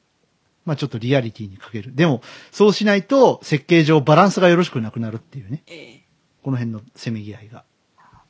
[0.67, 1.95] まあちょっとリアリティに欠ける。
[1.95, 5.63] でも、そうしないと設計上バランスがよろしくなくなるっていうね。
[5.67, 6.07] ええ
[6.47, 7.65] この辺のせめぎ合いが。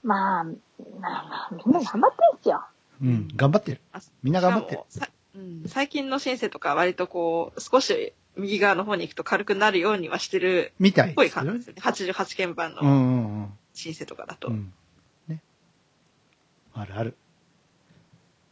[0.02, 0.50] まあ、まあま
[1.50, 2.64] あ、みんな頑張ってんすよ。
[3.02, 3.80] うん、頑張ってる。
[3.92, 4.80] あみんな頑張ってる
[5.34, 11.82] うん、最近のシンセとか割とこう、少し右側の方に行くと軽くなるようにはしてるみたいっぽい感じですよね。
[11.82, 13.52] 88鍵盤のうんうんうん。
[13.74, 14.48] シンセとかだと。
[14.48, 14.72] うん。
[15.28, 15.42] ね。
[16.72, 17.16] あるある。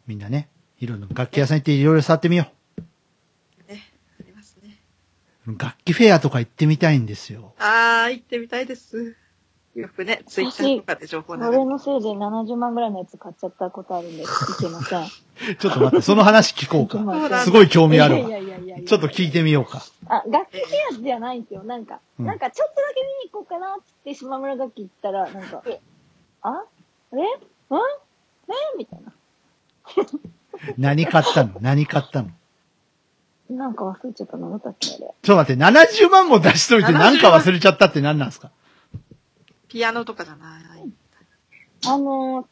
[0.07, 2.53] みんなね、いろんな楽器屋さん行っていろいろ触ってみよね。
[5.47, 7.55] 楽器フェアとか行ってみたいんですよ。
[7.59, 9.17] あー、行ってみたいです。
[9.75, 14.27] よくね、ツイッターとかで情報流それれてのせいで70万ぐらいのやつ買っちゃったことあるんで、 い
[14.61, 15.09] けません。
[15.59, 17.41] ちょっと待って、その話聞こうか。
[17.43, 18.21] すごい興味あるわ。
[18.21, 19.83] やいやいやいやちょっと聞いてみようか。
[20.07, 21.65] あ、楽器フェアじゃないんですよ。
[21.65, 25.63] なんか、うんなんかちょっとだけ見に行こうかなって島村楽器行ったら、なんか、
[26.43, 26.49] あ？
[26.51, 27.27] あれん？
[27.27, 27.37] え
[28.79, 29.13] みたいな。
[30.79, 31.51] 何買ったの？
[31.61, 32.31] 何買ったの？
[33.51, 34.99] なんか忘れちゃったの、たっけあれ。
[34.99, 38.51] ちょっと待って、70万も出しといて何か忘れちゃったって何なんですか？
[39.69, 40.63] ピアノとかじゃない。
[41.87, 42.47] あのー、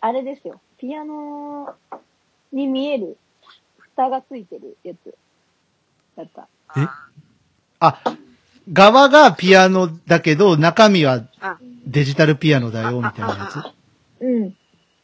[0.00, 0.60] あれですよ。
[0.78, 1.74] ピアノ
[2.52, 3.16] に見える、
[3.78, 5.14] 蓋がついてるやつ。
[6.16, 6.48] だった。
[6.76, 6.86] え？
[7.80, 8.00] あ、
[8.72, 13.56] 側がピアノだけど、中身はあ、デジタルピアノだよ、みたいなやつ？
[13.58, 13.72] は
[14.20, 14.54] うん。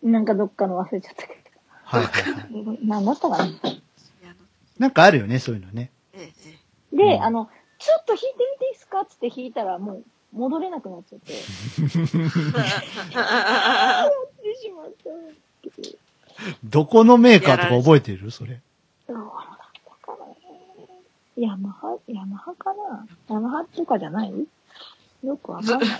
[0.02, 1.36] なんかどっかの忘れちゃったけい
[1.84, 2.52] はいはい。
[2.52, 2.86] ど。
[2.86, 3.46] なんだったかな？
[4.78, 5.90] なんかあるよね、そういうのね。
[6.92, 11.32] で、うんあの、ちょっと弾いてみていいですかっつって弾いたらもう戻れなくなっちゃって。
[11.36, 11.98] してし
[14.70, 15.10] まった。
[16.64, 18.30] どこのメーカーとか覚えてる？
[18.30, 18.60] それ。
[19.08, 19.26] どうだっ
[20.02, 20.26] たかな。
[21.36, 24.32] ヤマハ、ヤマハかなヤマハとかじゃない？
[25.24, 25.90] よくわかんない。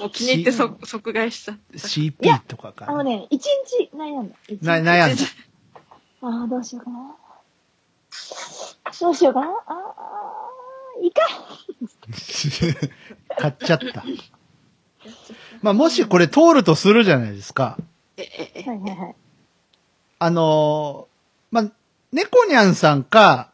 [0.00, 1.78] もう気に入ってそ即買いしちゃって。
[1.78, 2.92] CP とかかな。
[2.92, 4.36] あのね、一日悩んだ。
[4.48, 5.22] 一日な、悩んだ。
[6.22, 7.16] ああ、どうしようかな。
[9.00, 9.46] どうしようかな。
[9.46, 11.22] ああ、いいか。
[13.38, 14.04] 買っちゃった。
[15.62, 17.76] まあ、もしこれ通るとするじゃないですか。
[18.16, 19.14] ええええはいはいはい。
[20.18, 21.72] あのーまあ、
[22.12, 23.50] 猫ニャンさんか、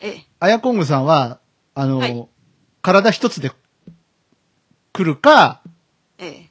[0.00, 1.40] ええあやこんぐさんは、
[1.74, 2.28] あのーはい
[2.82, 3.50] 体一つで
[4.92, 5.60] 来るか、
[6.18, 6.50] ええ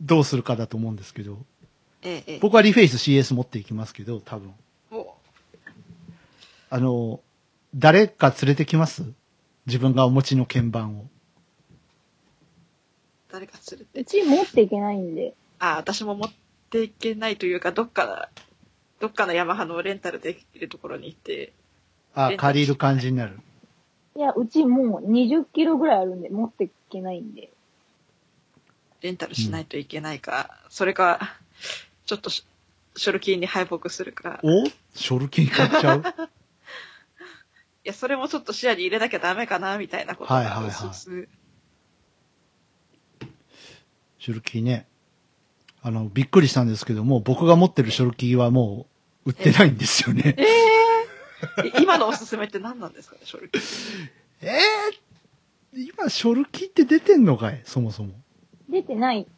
[0.00, 1.38] どうするかだと思うんですけど、
[2.06, 4.52] ええええ僕はリフェイス CS 持っていきますけど、多分。
[4.92, 5.14] お
[6.70, 7.20] あのー
[7.78, 9.02] 誰か連れてきます？
[9.66, 11.06] 自分がお持ちの鍵盤を。
[13.30, 14.00] 誰か連れて。
[14.00, 15.34] うち持っていけないんで。
[15.58, 16.32] あ、私も持っ
[16.70, 18.30] ていけないというか、どっか、
[19.00, 21.52] どっかのヤマハのレンタルできるところに行って、
[22.14, 23.38] あ、え借りる感じになる。
[24.16, 27.50] いや、うちもう20キロぐらいあるんで持っていけないんで。
[29.02, 31.36] レンタルしないといけないか、それか、
[32.06, 32.44] ちょっとし
[32.96, 34.40] ショルキーに敗北するか。
[34.42, 34.64] いお？
[34.94, 36.02] ショルキー買っちゃう？
[37.86, 40.72] や、それもちょっと視野に入れなきゃダメかな、みたいなことがはいはいはい
[44.18, 44.88] ショルキーね。
[45.82, 48.88] あの、びっくりしたんですけども、僕が持ってるショルキーはも
[49.24, 50.34] う売ってないんですよね。
[50.36, 53.62] ええ今のおすすめって何なんですかね、ショルキー。
[54.42, 58.14] えー、今、ショルキーって出てんのかいそもそも。
[58.68, 59.28] 出てない。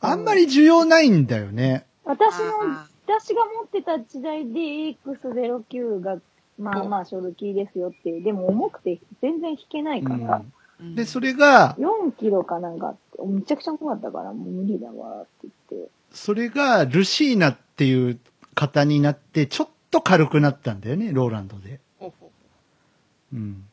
[0.00, 1.86] あんまり需要ないんだよね。
[2.04, 4.60] 私のあ、私が持ってた時代で
[5.04, 6.18] AX09 が、
[6.58, 10.52] まあまあ、ショルキーですよって、でも重くて全然弾けないから、ーうん
[10.94, 15.90] で、それが、4キロかなんかあって、めちゃくちゃ重かったから、もう無理だわって言って。
[16.12, 18.20] それが、ルシーナっていう
[18.54, 21.80] 型になって、ちょっと軽くなったんだよね、ローランドで。
[21.98, 22.12] ほ
[23.32, 23.64] うん。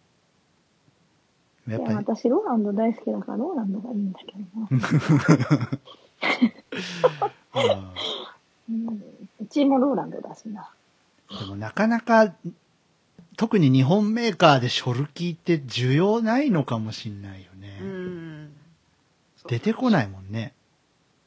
[1.67, 4.39] や、っぱり、私、ローランド大好きだから、ローランドがいいんだけど
[4.75, 5.69] な。
[7.54, 7.93] あ
[8.69, 9.04] うん、
[9.41, 10.69] うちもローランドだしな。
[11.30, 12.34] ーでもなかなか、
[13.38, 17.80] 特に日本メーカーでショルキーって需要ないのかもしんないよね。
[17.82, 18.51] ううん。
[19.47, 20.54] 出てこないもんね。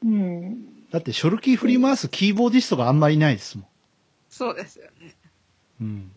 [0.04, 0.64] うん。
[0.90, 3.66] だってショルキー振り回すキーボーディストがあんまりいないですもん。
[4.30, 5.14] そうですよね。
[5.80, 6.10] うん。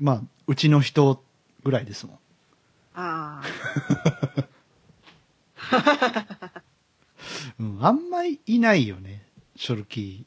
[0.00, 1.22] まあ、うちの人
[1.62, 2.18] ぐらいですもん。
[2.94, 3.42] あ
[7.60, 9.24] うん、あんまりいないよね、
[9.56, 10.26] ショルキ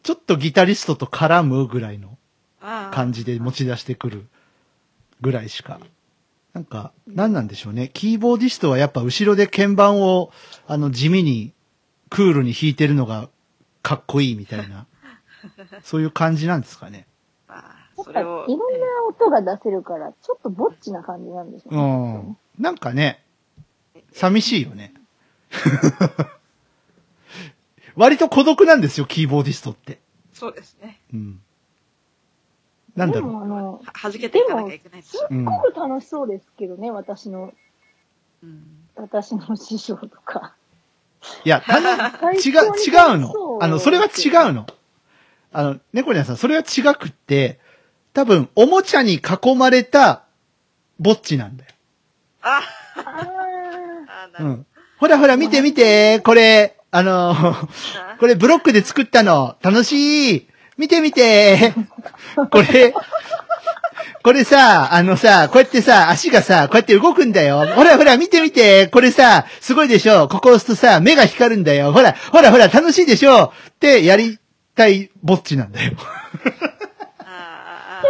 [0.00, 0.02] ー。
[0.02, 2.16] ちょっとギタリストと絡むぐらいの。
[2.90, 4.26] 感じで持ち出してくる
[5.20, 5.80] ぐらいしか。
[6.52, 7.90] なんか、何なんでしょうね。
[7.92, 10.32] キーボーディストはやっぱ後ろで鍵盤を、
[10.66, 11.52] あの、地味に、
[12.08, 13.28] クールに弾いてるのが
[13.82, 14.86] かっこいいみたいな、
[15.84, 17.06] そういう感じなんですかね。
[18.02, 18.22] っぱ、い。
[18.22, 18.56] ろんな
[19.08, 21.82] 音が出せるから、ちょっとぼっちな感じなんでしょううね。
[22.18, 22.38] ん。
[22.58, 23.22] なんかね、
[24.12, 24.94] 寂しいよね。
[27.96, 29.98] 割と孤独なんですよ、キーボーディストって。
[30.32, 31.00] そうですね。
[31.12, 31.40] うん。
[32.94, 33.30] なんだでろう。
[33.32, 37.52] も、あの、は弾けていかなきゃいけないんですっごく楽しそうですけどね、私の、
[38.42, 38.64] うん。
[38.96, 40.54] 私の師匠とか。
[41.44, 41.90] いや、たの、
[42.32, 44.66] 違う、違うのあの、それは違うの。
[45.52, 47.58] あの、猫ニャンさん、それは違くって、
[48.12, 50.24] 多分、おもちゃに囲まれた、
[50.98, 51.70] ぼっちなんだよ。
[52.42, 52.60] あ
[52.96, 54.48] あうるほど。
[54.50, 54.66] ん。
[54.98, 57.34] ほらほら、見て見て、これ、あの、
[58.18, 59.56] これブロックで作ったの。
[59.62, 60.46] 楽しい。
[60.78, 61.74] 見て見て。
[62.50, 62.94] これ、
[64.22, 67.66] これさ、あのさ、こうやってさ、足がさ、こうやって動くんだよ。
[67.74, 68.86] ほらほら、見て見て。
[68.88, 70.28] これさ、すごいでしょ。
[70.28, 71.92] ここ押すとさ、目が光るんだよ。
[71.92, 73.44] ほら、ほらほら、楽しいでしょ。
[73.44, 74.38] ってやり
[74.74, 75.90] たいぼっちなんだよ。
[75.90, 75.96] で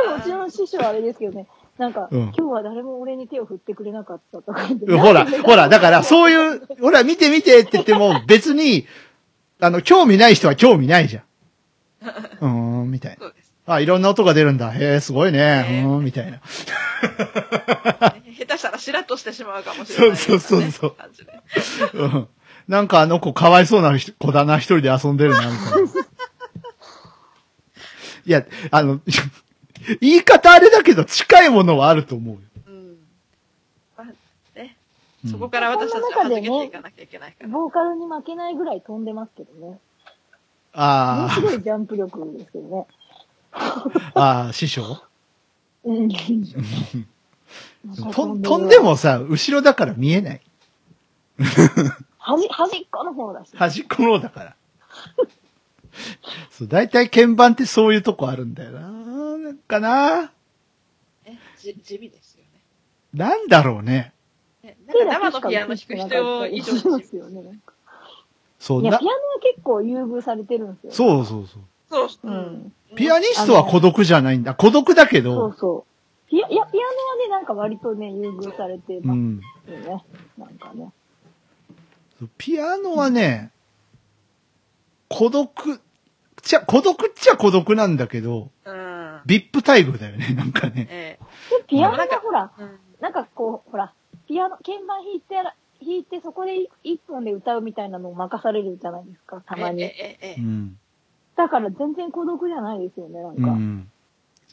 [0.09, 1.47] も、うちの師匠はあれですけどね、
[1.79, 4.87] なんか、うん今日は誰も俺に手を振ってくれなかったとか言って。
[4.97, 8.87] ほら、ほら、だから、そういう、ほら、見て見てって言っても、別に、
[9.61, 11.23] あの、興味ない人は興味ないじゃん。
[12.41, 13.17] うーん、みたいな。
[13.19, 13.53] そうです。
[13.67, 14.71] あ、いろんな音が出るんだ。
[14.71, 15.39] へえ、すごいね。
[15.39, 16.41] ねうーん、みたいな。
[18.39, 20.97] 下手したらしらっとしてしまうかもしれない、そうそうそうそう
[21.99, 22.29] うん。
[22.69, 25.91] なんかあの子かわいそうな子だな、一人で遊んでるな、みたいな。
[28.27, 29.01] いや、あの、
[30.01, 32.41] 言い方あれだけど近いものはあると思うよ。
[32.67, 32.97] うん。
[33.97, 34.77] まあ、ね。
[35.25, 37.49] うんそこから私たちは弾けていかなきゃいけないから。
[37.49, 39.61] ボーカルに負けないぐらい飛んでますけどね。
[39.61, 39.81] もの
[40.73, 42.87] あすごいジャンプ力ですけどね。
[43.53, 43.85] あ、
[44.15, 45.03] ああ、師匠？
[45.85, 46.09] うん。
[48.13, 50.41] と飛んでもさ、後ろだから見えない。
[52.19, 53.57] 端、端っこの方だし。
[53.57, 54.57] 端っこの方だから。
[56.51, 58.81] そう、大体鍵盤ってそういうとこあるんだよな。
[59.39, 60.23] なんかな。
[61.25, 62.61] ね、じ、地味ですよね。
[63.15, 64.13] なんだろうね。
[64.63, 67.59] ねなんか生のピアノ弾く人以上にしますよね。
[68.59, 70.93] そう、いや、なピアノは結構優遇されてるんですよ。
[70.93, 71.63] そうそうそう。
[71.89, 72.73] そう、ううんん。
[72.97, 74.55] ピアニストは孤独じゃないんだ。
[74.55, 75.87] 孤独だけそどう、そ
[76.27, 76.29] う。
[76.29, 79.41] ピア、いや、ピアノはね、なんか割とね、優遇されてますうん。
[80.39, 80.91] なんかね。
[82.39, 83.51] ピアノはね、
[85.09, 85.81] 孤独、
[86.47, 89.21] ちゃ、孤独っちゃ孤独なんだけど、うん。
[89.27, 90.87] ビップ待遇だよね、 なんかね。
[90.91, 91.19] え
[91.51, 92.79] で、ピアノがほら、えうん。
[93.01, 93.93] なんかこう、ほら、
[94.29, 99.83] ピアノ、鍵盤弾いて弾いてそこで一本で歌うみたいなのを任されるじゃないですか、たまえに。
[99.83, 100.79] えええうん。
[101.37, 103.51] だから全然孤独じゃないですよね、なんか。
[103.51, 103.91] うん。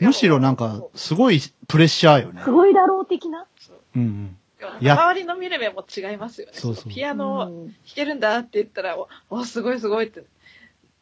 [0.02, 2.52] むしろなんか、すごいプレッシャーよねす。
[2.52, 3.46] ごいだろう的な？
[3.60, 4.38] そううんうん。
[4.60, 6.54] でも周りの見る目も違いますよね。
[6.56, 10.24] そうそうピアノをうん弾けるんだって言ったら、お、おすごいすごいって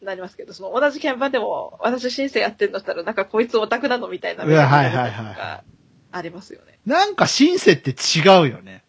[0.01, 5.63] なりますけど、その同じ鍵盤でも、私シンセやってんだったら、なんかこいつオタクなのみたいなはいはいはいか、
[6.11, 6.79] ありますよね。
[6.85, 8.83] なんかシンセって違うよね。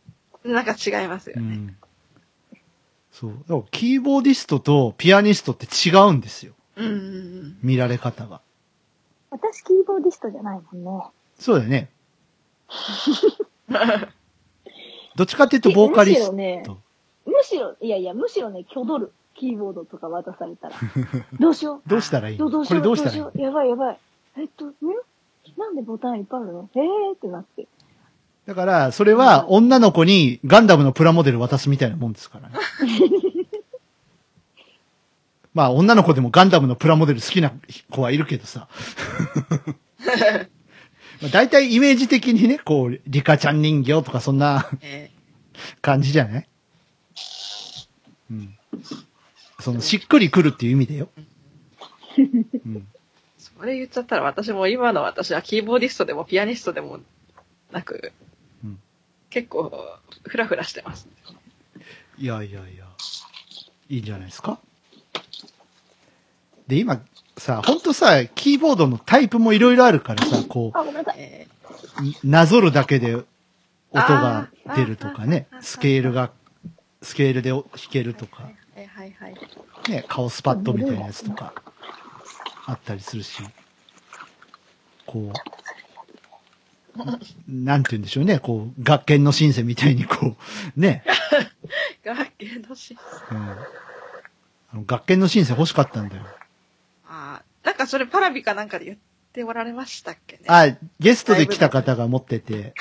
[0.45, 1.43] なんか違いますよね。
[1.43, 1.77] うん。
[3.11, 3.31] そう。
[3.31, 6.55] だからキーボーディストとピアニストって違うんですよ。
[6.77, 7.59] うんうんうん。
[7.63, 8.41] 見られ方が。
[9.31, 11.05] 私キーボーディストじゃないもんね。
[11.39, 11.91] そうだよね。
[15.17, 16.33] どっちかっていうとボーカリスト。
[16.33, 16.63] むしろね、
[17.27, 19.13] むしろ、いやいや、むしろね、挙取る。
[19.35, 20.75] キーボードとか渡されたら。
[21.41, 21.89] どうしよう。
[21.89, 22.81] どうしたらいいどうどうしよう。
[22.81, 23.99] これどうしたらいいどうしようやばいやばい。
[24.39, 24.73] えっと、ん？
[25.59, 26.69] なんでボタンいっぱいあるの？
[26.75, 26.83] えー？
[27.15, 27.67] ってなって。
[28.47, 32.55] だから、それは女の子にガンダムのプラモデル渡すみたいなもんですからね。
[35.55, 37.53] まあ、女の子でもガンダムのプラモデル好きな
[37.91, 38.69] 子はいるけどさ。
[41.21, 45.11] まあ大体イメージ的にね、こう、リカちゃん人形とかそんなえ
[45.81, 46.49] 感じじゃない？
[48.31, 48.59] うん。
[49.63, 51.09] その、しっくりくるっていう意味でよ。
[52.19, 52.77] うん。
[52.77, 52.83] ー
[53.39, 56.99] それ言っちゃったら私も今の私はキーボーディストでもピアニストでも
[57.71, 58.13] なく、
[58.65, 58.79] うん。
[59.31, 59.73] 結構
[60.25, 61.09] フラフラしてます。
[62.19, 62.87] いやいやいや、
[63.89, 64.59] いいんじゃないですか？
[66.67, 67.01] で、今、
[67.39, 73.25] さ、ほんとさ、キーボードのタイプもいろいろあるからさ、こう、なぞるだけで音
[73.93, 76.31] が出るとかねスケールが、
[77.01, 78.62] スケールで弾けるとか、ー
[78.95, 79.39] はいはいは
[79.89, 79.91] い。
[79.91, 81.55] ね、顔スパッドみたいなやつとか、
[82.67, 83.43] あったりするし、
[85.07, 87.03] こう、
[87.49, 90.37] なんて言うんでしょうね、こう、学研のシンセみたいにこ
[90.77, 91.05] う、ね、
[92.05, 92.97] 楽器のし、
[93.31, 93.39] うん。
[93.39, 93.57] あ
[94.75, 96.23] の学研のシンセ欲しかったんだよ。
[97.07, 98.99] ああ、なんかそれパラビかなんかで言っ
[99.33, 100.43] ておられましたっけね。
[100.49, 100.67] あ、
[101.01, 102.75] ゲストで来た方が持ってて、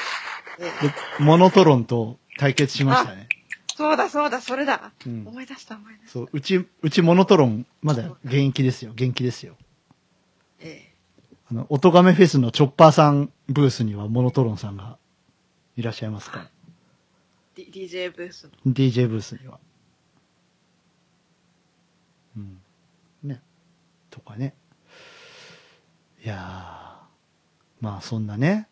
[1.20, 3.28] モノトロンと対決しましたね。
[3.82, 4.92] そうだそうだ、それだ。
[5.06, 6.12] うん思い出した思い出した。
[6.12, 8.94] そう、うち、うちモノトロン、まだ現役ですよ。
[8.94, 9.56] 元気ですよ。
[10.60, 10.92] ええ
[11.50, 14.98] あの、音亀フェスのチョッパーさんブースにはモノトロンさんが
[15.76, 16.38] いらっしゃいますか？
[16.40, 16.50] ら。
[17.56, 18.72] D- DJ ブースの。
[18.74, 19.60] DJ ブースには。
[22.38, 22.62] うん。
[23.24, 23.42] ね。
[24.10, 24.54] とかね。
[26.24, 27.82] いやー。
[27.84, 28.68] まあそんなね。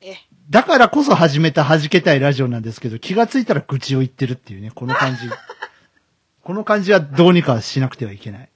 [0.00, 0.16] ええ
[0.50, 5.20] だからこそ始めた弾けたいラジオなんですけど、気がついたら愚痴を言ってるっていうね、この感じ。
[6.42, 8.48] この感じはどうにかしなくてはいけない。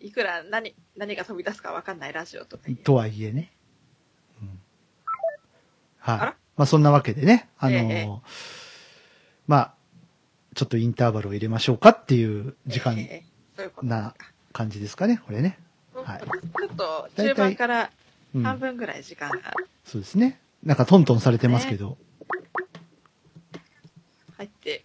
[0.00, 3.52] いくら何、何が飛び出すかわかんないラジオとかとはいえね。
[4.42, 4.48] うん、
[5.98, 6.20] はい。
[6.20, 6.36] あら？
[6.56, 8.08] まあそんなわけでね、あのーええ
[9.46, 9.74] まあ、
[10.54, 12.96] ちょっとインターバルを入れましょうかっていう時間
[13.82, 14.14] な
[14.52, 15.58] 感じですかね、これね。
[15.94, 17.90] はいちょっと中盤から
[18.36, 18.42] うん。
[18.42, 19.36] 半分ぐらい時間が
[19.84, 20.40] そうですね。
[20.62, 21.96] なんかトントンされてますけど、
[24.36, 24.84] 入って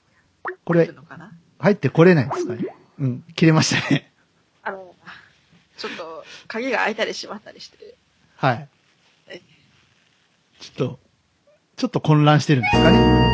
[0.64, 0.90] これ
[1.60, 2.66] 入ってこれないですかね？
[3.00, 4.12] うん、切れましたね。
[4.64, 4.96] あの、
[5.78, 7.96] ちょっと鍵が開いたり閉まったりして、
[8.36, 8.68] はい
[9.28, 9.42] え。
[10.60, 11.00] ちょっと、
[11.78, 13.31] ちょっと混乱してるんですかね？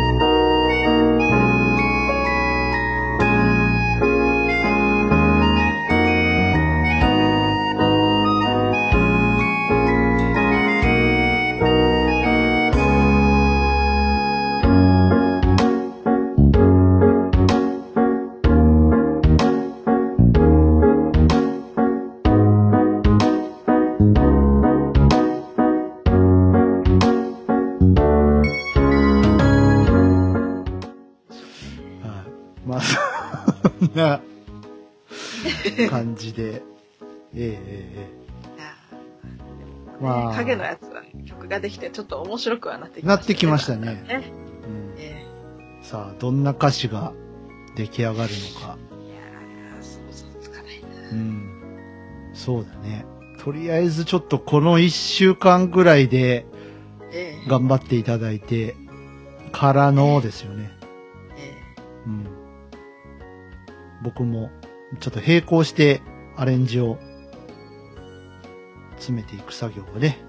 [35.89, 36.61] 感じで、
[37.33, 37.59] ええ
[37.97, 38.27] え
[40.01, 44.31] まあ、影のやつは曲ができてちょっと面白くはなってきました、なってきましたねね。
[44.67, 45.25] うんえ
[45.81, 47.13] さあ、どんな歌詞が
[47.75, 48.27] 出来上がるのか。
[48.27, 50.87] えいやー、想像つかないな。
[51.11, 52.31] うん。
[52.33, 53.05] そうだね。
[53.39, 56.45] とりあえずちょっとこの一週間ぐらいで
[57.11, 58.75] ええ頑張っていただいて、
[59.51, 60.71] からのですよね。
[61.37, 61.55] え
[62.05, 62.27] うん。
[64.03, 64.49] 僕も、
[64.99, 66.01] ちょっと並行して
[66.35, 66.97] アレンジを
[68.97, 70.19] 詰めていく作業をね、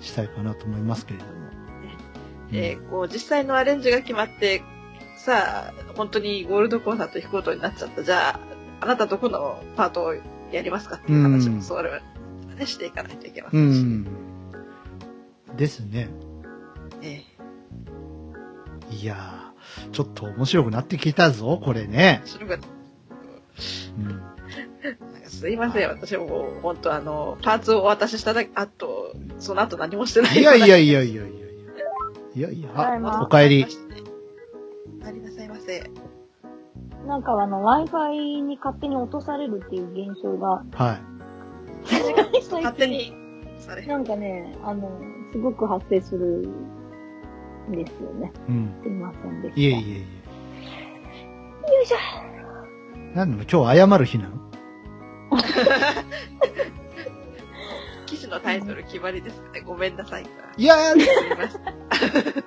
[0.00, 1.32] したいかなと思いますけれども。
[2.52, 4.62] えええこう、実際のアレンジが決まって、
[5.16, 8.02] さあ、本当にゴールドコンサート弾くことになっちゃった。
[8.02, 8.40] じゃあ、
[8.80, 10.14] あなたどこのパートを
[10.50, 12.00] やりますかっていう話うんも、それは、
[12.56, 13.60] ね、していかないといけませし。
[13.60, 13.72] うん
[14.02, 14.06] ん。
[15.56, 16.08] ですね。
[17.02, 17.32] ええ
[18.94, 22.20] いやー、ちょっと面白くなってきたぞ、これね。
[22.24, 22.60] それがうん。
[22.60, 22.81] なんか
[23.56, 30.38] すいません、私も本当あの、パーツをお渡ししただけ、あと、その後何もしてない。
[30.38, 31.42] いやいやいやいやいやいや。
[32.34, 33.66] いやいや、あお帰り。
[35.00, 35.90] お帰りなさいませ。
[37.06, 41.00] なんかあの、Wi-Fi に勝手に落とされるっていう現象が、は
[41.84, 43.12] 最勝手に。
[43.86, 44.90] なんかね、あの、
[45.32, 46.48] すごく発生する
[47.68, 48.32] んですよね。
[48.48, 48.52] い。
[48.52, 48.74] うん。
[48.82, 49.60] すいませんでした。
[49.60, 49.98] いえいえいえ。
[51.74, 52.31] よいしょ。
[53.14, 54.32] なんなの今日謝る日なの？
[58.06, 59.60] 記事のタイトル決まりですね。
[59.64, 60.26] ごめんなさい。
[60.56, 61.04] いや、すみ
[61.36, 62.42] ません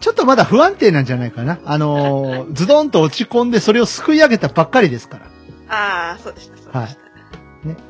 [0.00, 1.58] ちょっとまだ不安定なんじゃないかな。
[1.64, 5.26] あのーズドンと落ち込んでそれをすくい上げたばっかりですから。
[5.68, 6.78] ああ、そうでした、そうでした。
[6.80, 6.96] はいち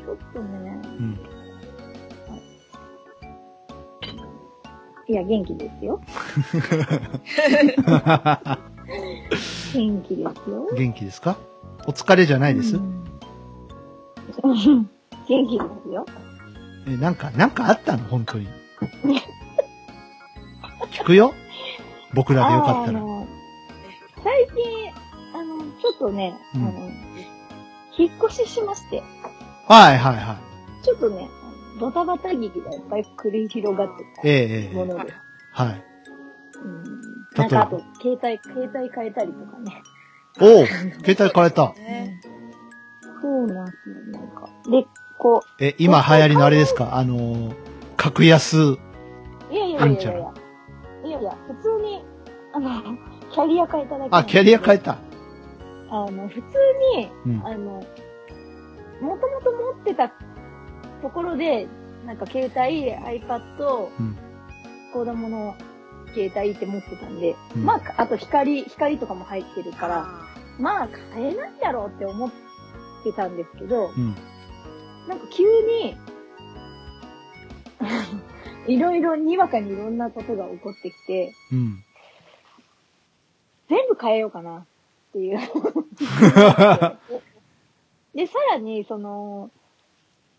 [0.08, 0.80] ょっとね。
[0.98, 1.20] うん。
[5.06, 6.00] いや、元気ですよ。
[9.74, 10.68] 元気ですよ。
[10.76, 11.36] 元気ですか？
[11.88, 13.02] お疲れじゃないです、うん
[15.26, 16.04] 元気ですよ。
[16.86, 18.04] え、なんか、なんかあったの？
[18.04, 18.46] 本当に。
[20.92, 21.32] 聞くよ？
[22.14, 23.00] 僕らでよかったら。
[24.22, 24.92] 最近、
[25.34, 26.90] あの、ちょっとね、うんあの、
[27.98, 29.02] 引っ越ししまして、
[29.66, 30.38] はいはいは
[30.82, 30.84] い。
[30.84, 31.28] ちょっとね、
[31.80, 35.12] ドタバタ劇がいっぱい繰り広がってええええたもので、
[35.52, 35.84] はい。
[36.62, 36.84] うん、
[37.34, 39.82] なんかあと、携帯、携帯変えたりとかね。
[40.40, 41.72] おう携帯変えた。
[41.74, 42.20] ね
[43.20, 44.48] そうなんですよ、なんか。
[44.70, 44.86] で、
[45.18, 46.94] こえ、今流行りのあれですか？
[46.96, 47.54] あのー、
[47.96, 48.58] 格安。
[48.58, 48.78] う、
[49.50, 50.10] いやいやいやいやいや、
[51.04, 52.04] いやいや、普通に、
[52.52, 52.82] あの、
[53.32, 54.98] キャリア変えただけあ、キャリア変えた。
[55.90, 56.40] あの、普通
[56.96, 57.46] に、うん。
[57.46, 57.82] あの、
[59.00, 60.08] もともと持ってた
[61.02, 61.66] ところで、
[62.06, 64.16] なんか携帯、iPad、うん
[64.90, 65.54] 子供の
[66.14, 70.28] 携帯って持ってたんで、うんまあ、あと光、光とかも入ってるから、あ
[70.58, 72.30] まあ、買えないだろうって思っ
[73.04, 74.14] てたんですけど、うん。
[75.08, 75.96] なんか急に、
[78.74, 81.84] いろいろ、にわかにいろんなことが起こってきて、うん。
[83.68, 84.64] 全部変えようかなっ
[85.12, 85.38] ていう。
[88.14, 89.50] で、さらに、その、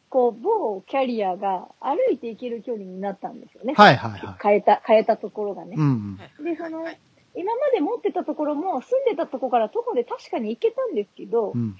[0.09, 3.73] こう、某キャリアが歩いて行ける距離になったんですよね。
[3.75, 5.79] はいはいは変えた、変えたところがねい。
[5.79, 5.81] う。
[5.81, 6.99] んでそのはい
[7.35, 11.77] 今まで持ってたところも、住んでたところから徒歩で確かに行けたんですけどう、ん。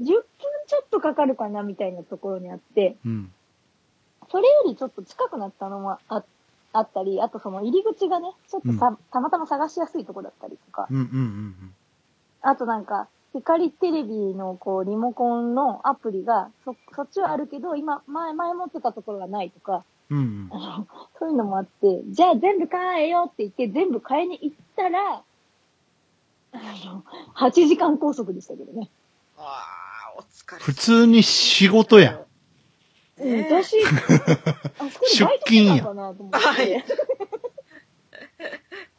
[0.00, 0.24] 10分
[0.66, 3.32] ちょっとかかるかなみたいなところにあって、うん。
[4.30, 6.24] それよりちょっと近くなったのもあ
[6.72, 10.96] あったり、あとその入り口がね、ちょっとさ、たまたま探しやすいところだったりとか、うん。
[10.96, 11.04] うん。
[11.04, 11.74] うん。
[12.40, 20.50] あとなんか、光テレビのこう、リモコンのアプリが、そ、そっちはあるけど、今、前、前持ってたところがないとか、うん。
[21.18, 25.22] そういうのもあって、じゃあ全部買えよって言って、全部買いに行ったら、
[26.52, 27.04] あの、
[27.34, 28.90] 8時間拘束でしたけどね。
[29.38, 29.64] あ
[30.14, 30.58] あ、お疲れ。
[30.58, 32.20] 普通に仕事や。
[33.18, 33.88] うん、ね私、あ
[34.90, 36.38] そこでバイトしてたのかなと思って。
[36.38, 36.84] はい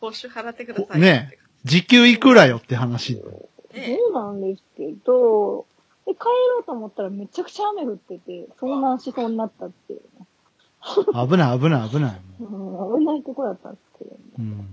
[0.03, 0.99] 報酬払ってください。
[0.99, 3.21] ね時給いくらよって話。
[3.73, 5.65] ねそうなんですけど、
[6.05, 10.27] で、帰ろうと思ったらめちゃくちゃ雨降ってて、遭難しそうになったっていうね。
[11.13, 12.21] 危ない危ない危ない。
[12.41, 12.43] う
[12.97, 14.17] ん、危ないところだったんですけどね。
[14.39, 14.67] うん。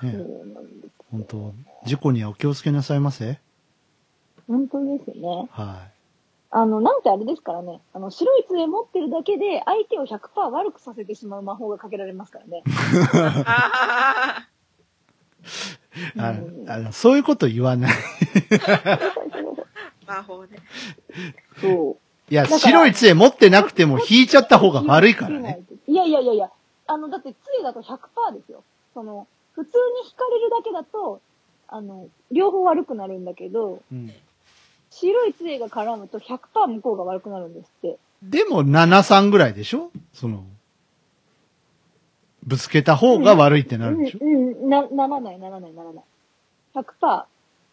[0.00, 0.94] そねうなんです。
[1.10, 1.54] 本当
[1.86, 3.38] 事故にはお気をつけなさいませ？
[4.48, 5.48] 本当ですね。
[5.50, 5.88] は
[6.50, 7.80] あの、なんてあれですからね。
[7.92, 12.62] あの、白い杖持ってるだけで相手を100%悪くさせてしまう魔法がかけられますからね。
[16.18, 16.24] あい。
[16.26, 17.92] あうんのあのそういうこと言わない。
[17.92, 19.00] ー
[20.06, 20.58] 魔法ね。
[21.60, 22.32] そう。
[22.32, 25.62] いや、だから白い杖持ってなくても引いちゃった方が悪いからね。。
[25.86, 26.50] いやいやいやいや、
[26.86, 28.62] あの、だって杖だと100%ですよ。
[28.94, 29.70] その、普通
[30.02, 31.20] に引かれるだけだと、
[31.68, 34.12] あの、両方悪くなるんだけど、うん
[34.90, 36.38] 白い杖が絡むと100%
[36.68, 37.98] 向こうが悪くなるんですって。
[38.22, 39.90] でも、7、3ぐらいでしょ？
[40.14, 40.44] その、
[42.46, 44.18] ぶつけた方が悪いってなるでしょ？
[44.22, 46.04] うん、うん、な、ならない、ならない、ならない。
[46.74, 47.24] 100%。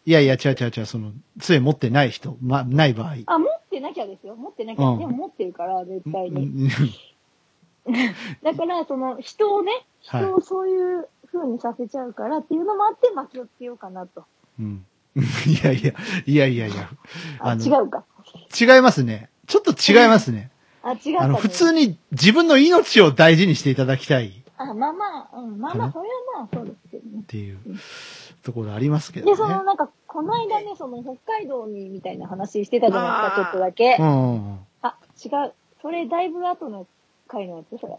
[0.06, 3.14] いやいや、違う違う違う、その、杖持ってない人、ま、ない場合。
[3.26, 4.36] あ、持ってなきゃですよ。
[4.36, 4.86] 持ってなきゃ。
[4.86, 6.44] うんでも持ってるから、絶対うに。
[6.46, 6.68] ん
[8.42, 9.72] だから、その、人をね、
[10.06, 14.24] はい人をそういう風にさせちゃうからっていうのもあって、巻きをつけようかなと。
[14.58, 14.84] うん。
[15.16, 15.20] い
[15.64, 15.94] やいや、
[16.26, 16.90] いやいやいや。
[17.38, 18.04] あ、違うか。
[18.58, 19.30] 違いますね。
[19.46, 20.50] ちょっと違いますね。
[20.82, 21.18] あ、違った、ね。
[21.18, 27.24] あの、普通に自分の命を大事にしていただきたいっあ、まあまあ、うん、まあまあ、それはまあ、そうですけどね。
[27.26, 27.58] ていう
[28.42, 29.36] ところありますけどで、ね。
[29.36, 33.96] その、なんか、この間ね、その、北海道に、みたいな話してたじゃないですか、ちょっとだけ。
[33.98, 34.58] うん。
[34.82, 35.52] あ、違う。
[35.82, 36.86] それ、だいぶ後の
[37.26, 37.98] 回のやつそれ。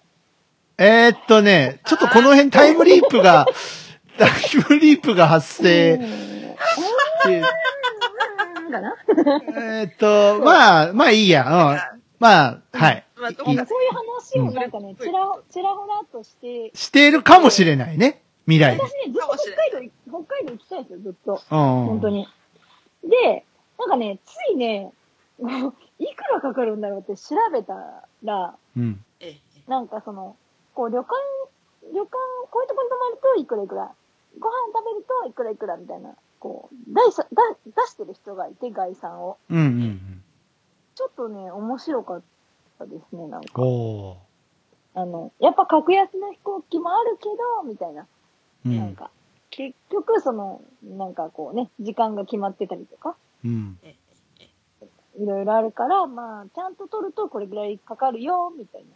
[0.78, 3.46] えー、っとね、ちょっとこの辺タイムリープが、
[4.18, 4.30] タイ
[4.70, 6.04] ムリープが発生うん。
[6.04, 6.08] っ
[7.24, 8.72] て、うん。
[8.72, 8.96] かな
[9.58, 11.44] えーっと、まあ、まあいいや。
[11.44, 12.02] うん。
[12.20, 13.05] まあ、はい。
[13.32, 18.22] まあ、そういう話をなんかね、ちら、ちらほらっとして、しているかもしれないね。
[18.46, 19.14] 未来私に。
[19.14, 21.32] ね、ずっと北海道い、北海道行きたいんですよ、ずっと。
[21.34, 21.86] うん。
[21.86, 22.10] 本当。
[22.10, 22.28] に。
[23.04, 23.46] で、
[23.80, 24.92] なんかね、ついね、
[26.00, 29.04] いくらかかるんだろうって調べたら、うん。
[29.20, 30.36] ええなんかその、
[30.74, 31.14] こう旅館、
[31.94, 32.12] 旅館、
[32.52, 33.92] こういうとこに泊まるといくらいくら、
[34.40, 39.38] ご飯食べるといくらいくらみたいな、こう、出し、出出してる人がいて、概算を。
[39.50, 40.24] うんうんうん。
[40.94, 42.22] ちょっとね、面白かっ
[42.78, 43.62] たですね、なんか。
[44.98, 48.08] あの、やっぱ格安の飛行機もあるけど、みたいな。
[48.66, 48.78] うん。
[48.78, 49.12] なんか、
[49.50, 53.78] 結局その、なんかこうね、時間が決まってたりとか、うん。
[55.18, 58.88] いろいろあるから、まあ、ちゃんと取るとこれぐらいかかるよ、みたいな。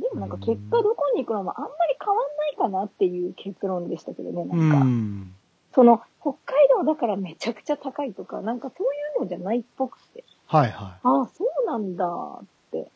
[0.00, 4.78] でもなんか結果どこに行くのもあんまり変わんないかなっていう結論でしたけどね、うなんか。
[4.84, 5.34] ん。
[5.74, 10.24] その、北海道だからめちゃくちゃ高いとか、なんかそういうのじゃないっぽくて。
[10.46, 12.90] はいはああ、そうなんだって、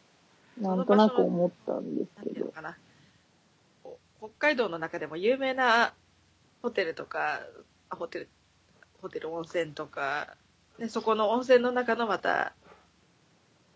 [0.58, 2.52] なんとなく思ったんですけど。
[4.18, 5.92] 北海道の中でも有名な
[6.62, 7.40] ホテルとか、
[7.90, 8.28] あホテル、
[9.02, 10.36] ホテル温泉とか、
[10.78, 12.54] でそこの温泉の中のまた、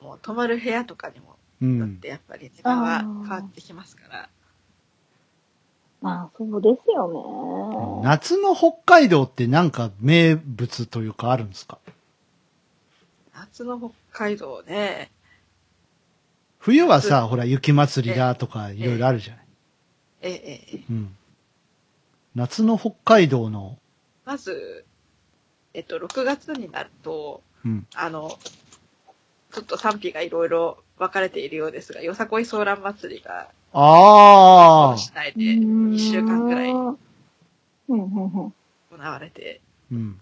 [0.01, 1.67] もう泊まる部屋とかにもい。
[1.67, 1.97] うよっん。
[2.01, 4.29] てやっぱり値段は変わってきますから。
[6.01, 8.03] まあ、そうですよね。
[8.05, 11.79] 夏の北海道ってなんか名物というかあるんですか？
[13.39, 15.11] 夏の北海道ね、
[16.59, 19.47] 冬はさ、ほら雪祭りだとかいろいろあるじゃない。
[20.23, 21.17] ええええうん。
[22.35, 23.79] 夏の北海道の、
[24.25, 24.87] まず、
[25.75, 27.87] えっと、6月になると、うん。
[27.95, 28.39] あの、
[29.53, 34.97] ちょっと賛否がいろいろ分かれているようですが、よさこいソーラン祭りが、ああ。
[34.97, 36.99] 市内で1週間くらい行。
[38.99, 39.61] われて、
[39.93, 40.21] うん。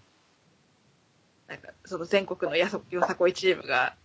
[1.85, 3.95] その全国のやそよさこいチームが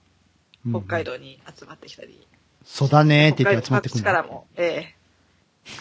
[0.66, 1.05] うん北海。
[1.05, 2.26] 道に集まってきたり、
[2.64, 4.97] そうだねーって言って集まってくる北海道各地からも、ええ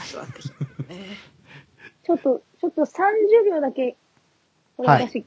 [0.10, 0.54] 集まってきて
[0.93, 1.06] ね。
[2.06, 3.95] ちょっと、ちょっと30秒だけ、
[4.78, 5.26] これはい私、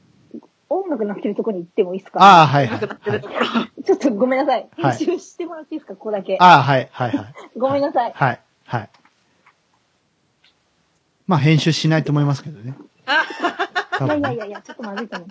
[0.69, 2.21] 音楽鳴ってるところに行ってもいいですか？
[2.23, 3.29] ああ、はいはないくなってはいると。
[3.29, 3.45] ころ。
[3.85, 4.69] ちょっとごめんなさい。
[4.81, 6.37] はい編集してもらっていいですかここだけ。
[6.41, 7.35] ああ、はい、はい、はい。
[7.59, 8.13] ごめんなさい。
[8.15, 8.91] はい、はい。
[11.27, 12.75] まあ、編集しないと思いますけどね。
[13.99, 15.29] 多いやいやいやいや、ちょっとまずいと思う。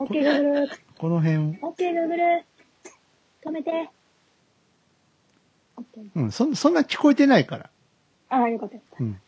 [0.00, 0.70] オッケー、グーグル。
[0.98, 1.40] この辺、オ
[1.70, 2.44] ッケー、グーグル。
[3.44, 3.90] 止めて。
[6.14, 7.70] うん、そんそんな聞こえてないから。
[8.28, 8.76] ああ、よかった。
[9.00, 9.20] うん、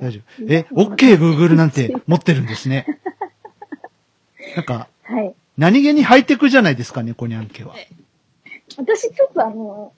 [0.00, 0.44] 大丈夫。
[0.52, 2.86] え、OK Google なんて持ってるんですね。
[4.56, 5.34] なんか、はい。
[5.56, 7.74] 何気にハイテクじゃないですか、猫にゃん家は。
[8.76, 9.92] 私ちょっとあの、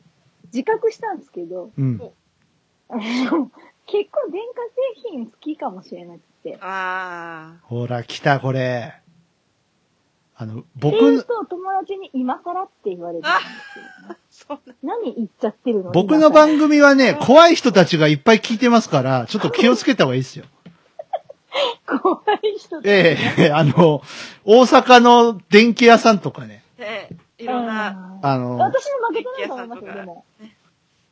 [0.52, 2.00] 自覚したんですけど、うん。
[2.88, 3.50] あの、
[3.86, 4.62] 結構電化
[4.96, 6.58] 製品好きかもしれなくて。
[6.60, 8.94] あほら、来た、これ。
[10.36, 13.28] あの、って僕の、と友達に今更って言われるんで
[14.30, 14.74] すよね。
[14.82, 15.92] 何言っちゃってるの？
[15.92, 20.46] 僕の番組はね、怖い人たちがいっぱい聞いてますから、ちょっと気をつけた方がいいですよ。
[21.86, 24.02] 組 怖い人ええ あの、
[24.46, 30.24] 大阪の電気屋さんとかね、ねいろんな、あーあの、私も負けてないと思いますよ、でも。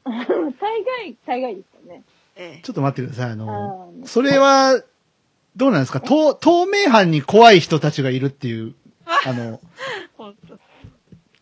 [0.58, 2.02] 大概、大概ですよね。
[2.36, 4.80] ええちょっと待ってください、あの、あーそれは、
[5.56, 6.00] どうなんですか？
[6.00, 8.74] 透透明犯に怖い人たちがいるっていう、
[9.26, 9.60] あの。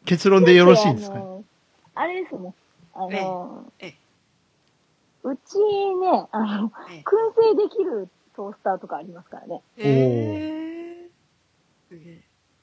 [0.05, 1.17] 結論でよろしいんですか？
[1.17, 1.45] ねあの
[1.95, 2.55] あれですもん。
[2.95, 3.95] あの、ええ
[5.25, 9.61] うちね、あの、ええ燻製できるトースターとかありますからね。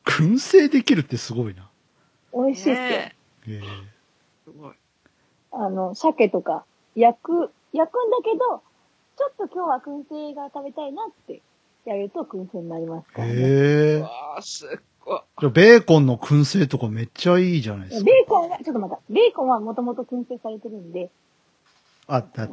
[0.06, 1.70] 燻製できるってすごいな。
[2.34, 2.76] 美味しいっ
[3.44, 3.62] すよ。
[4.46, 4.74] すごい。
[5.52, 6.64] あの、鮭とか、
[6.96, 8.64] 焼く、焼くんだけど、
[9.18, 11.42] ちょっと今日は燻製が食べたいなって
[11.86, 13.34] やると燻製になりますからね。
[13.34, 14.04] へえう。
[14.04, 14.70] わあすっ
[15.02, 15.22] ごい。
[15.40, 18.06] じゃあベーコンの燻製とかめっちゃいいじゃないですか。
[18.06, 19.14] ベーコンは、ちょっと待った。
[19.14, 21.12] ベーコンはもともと燻製されてるんで、
[22.08, 22.50] あ、だ、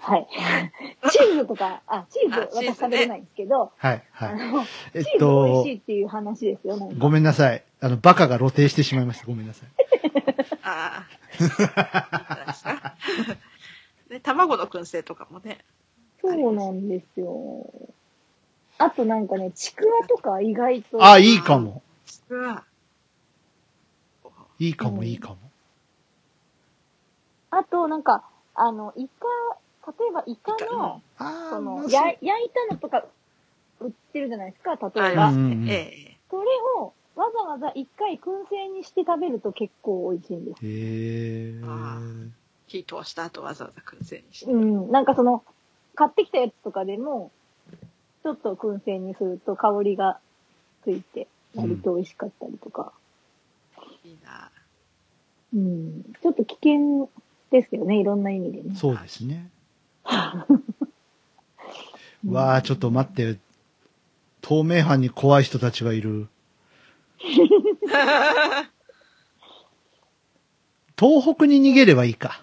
[0.00, 0.26] はい。
[1.10, 4.52] チーズとか、あ、チーズ私食べれないんですけど、はい、あはい。
[4.52, 4.64] の、
[4.94, 6.94] えっチーズ美味としい、っていう話ですよ、なんか。
[6.98, 7.62] ごめんなさい。
[7.80, 9.26] あの、バカが露呈してしまいました。
[9.26, 9.68] ごめんなさい。
[10.62, 11.20] ああ。
[14.10, 15.64] ね、卵の燻製とかもね。
[16.20, 17.64] そうなんですよ。
[18.78, 21.02] あとなんかね、ちくわとか意外と。
[21.02, 21.82] あ、いいかも。
[22.04, 22.64] ちくわ。
[24.58, 25.36] いいかも、うんいいかも。
[27.50, 33.04] あとなんか、あの、イカ、例えばイカイカの、あその、まあや、焼いたのとか
[33.80, 35.32] 売ってるじゃないですか、例えば。
[35.68, 35.72] え
[36.06, 36.46] えそれ
[36.78, 40.58] をわざわざ一回燻製にして食べると結構美味しいんです。
[40.62, 42.39] へえ。
[42.70, 44.52] あ火通した後わざわざ燻製にして。
[44.52, 44.90] うん。
[44.90, 45.42] なんかその、
[45.94, 47.32] 買ってきたやつとかでも、
[48.22, 50.18] ちょっと燻製にすると香りが
[50.84, 52.92] ついて、割と美味しかったりとか。
[54.04, 54.50] いいな。
[55.54, 56.04] うん。
[56.22, 57.10] ちょっと危険
[57.50, 58.74] ですよね、いろんな意味でね。
[58.76, 59.50] そうですね。
[62.24, 63.38] う んわあ、ちょっと待って。
[64.42, 66.28] 透明犯に怖い人たちがいる。
[70.98, 72.42] 東北に逃げればいいか。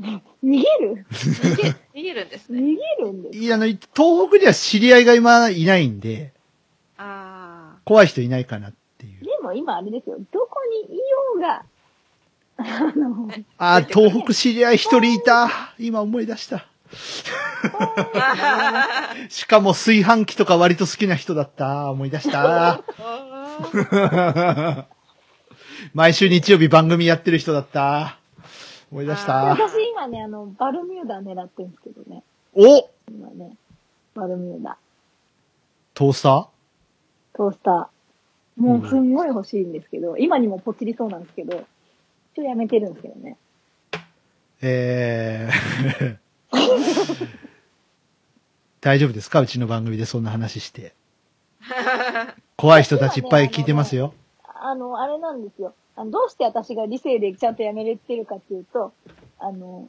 [0.00, 1.06] 逃げる？
[1.10, 1.62] 逃げ、
[1.94, 2.76] 逃げるんです逃ね。
[2.98, 3.38] げるんです。
[3.38, 6.32] いや、あの、東北には知り合いが今いないんで、
[6.98, 9.24] あ怖い人いないかなっていう。
[9.24, 10.18] でも今あれですよ。
[10.32, 11.04] どこにいよ
[11.36, 11.64] うが、
[12.58, 15.48] あの、あ東北知り合い一人いた。
[15.78, 16.66] 今思い出した。
[18.14, 19.14] あ。
[19.28, 21.90] しかも炊飯器とか割と好きな人だった。
[21.90, 22.82] 思い出した。
[25.94, 28.18] 毎週日曜日番組やってる人だった。
[28.90, 29.46] 思い出した。
[29.46, 29.72] 私
[30.06, 32.22] 今ね、あの、バルミューダ狙ってるんですけどね。
[32.54, 33.56] お今ね、
[34.14, 34.78] バルミューダ。
[35.94, 36.46] トースター？
[37.34, 38.62] トースター。
[38.62, 41.64] もうすんごい欲しいんですけど、今にもポチりそうなんですけど、ちょっ
[42.36, 43.36] とやめてるんですけどね。
[44.62, 46.16] えー
[48.80, 49.40] 大丈夫ですか？
[49.40, 50.94] うちの番組でそんな話して。
[52.56, 54.14] 怖い人たちいっぱい聞いてますよ。
[54.44, 55.74] あの、あれなんですよ。
[55.96, 58.92] あのどうして私が理性でちゃんとやめれてるかっていうと、
[59.38, 59.88] あの、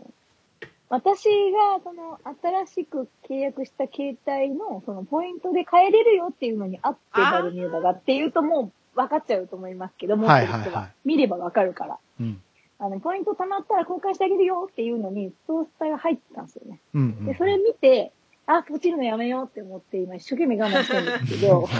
[0.90, 10.60] 私が、その、新しく契約した携帯の、その、ポイントで変えれるよっていうのにあって、バルミューダがっていうともう分かっちゃうと思いますけど、持はいは。
[10.60, 11.98] はいはい見れば分かるから。
[12.22, 12.42] うん。
[12.80, 16.80] あの、ポイント貯まったら交換してあげるよっていうのに、トースターが入ってたんですよね。
[16.94, 18.12] うん、うんで、それ見て、
[18.46, 21.68] あ、ポチるのやめようって思って、今一生懸命我慢してるんですけど、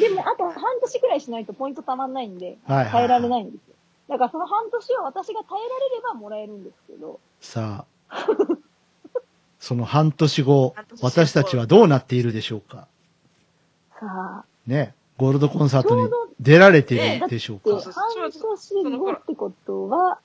[0.00, 3.74] でも、あと半年くらいしないとポイント貯まんないんで、はいはいはい耐えられないんですよ。
[4.08, 8.26] だからその半年を私が耐えられればもらえるんですけど、さあ、
[9.58, 11.06] その半年後半年、後。
[11.06, 12.88] 私たちはどうなっているでしょうか？
[14.00, 14.94] さあ、ね。
[15.18, 17.80] ゴールドコンサートに出られているでしょうで、か？
[17.80, 20.20] そう半そう年後ってことは、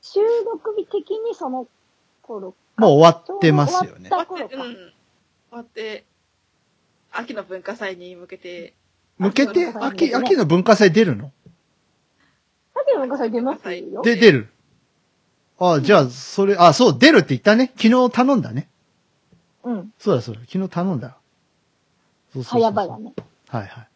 [0.00, 1.66] 収録日的にその
[2.22, 4.08] 頃か、もう終わってますよね。
[4.08, 4.56] 終わった頃か。
[4.56, 4.74] 終わって、うん。
[4.74, 4.92] 終
[5.50, 6.04] わって、
[7.10, 8.74] 秋の文化祭に向けて、
[9.18, 11.32] 向けて、秋、秋の文化祭出るの？
[12.74, 14.02] 秋の文化祭出ますよ。
[14.02, 14.48] で、出る。
[15.58, 17.72] あ、じゃあ、それ、あ、そう、出るって言ったね。
[17.76, 18.68] 昨日頼んだね。
[19.62, 19.92] うん。
[19.98, 21.16] そうだそうだ、昨日頼んだ。
[22.32, 23.12] そうそうそう早場がね。
[23.48, 23.88] はいはい。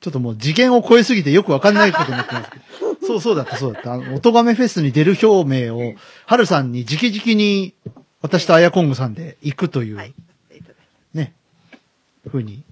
[0.00, 2.64] ちょっともう次元を超えすぎてよくわかんないことになってますけど。
[3.06, 3.92] そうそうだった、そうだった。
[3.94, 5.94] あの、音亀フェスに出る表明を、
[6.26, 7.74] はるさんに直々に、
[8.20, 10.14] 私とあやこんぐさんで行くという、はい。
[11.14, 11.32] ね、
[12.28, 12.62] ふうに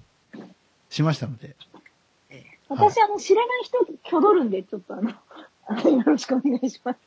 [0.89, 1.55] しましたので。
[2.69, 5.11] ええ私、あの、知らない人、挙取るんで、ちょっとあの、
[5.67, 6.99] あ のよろしくお願いします。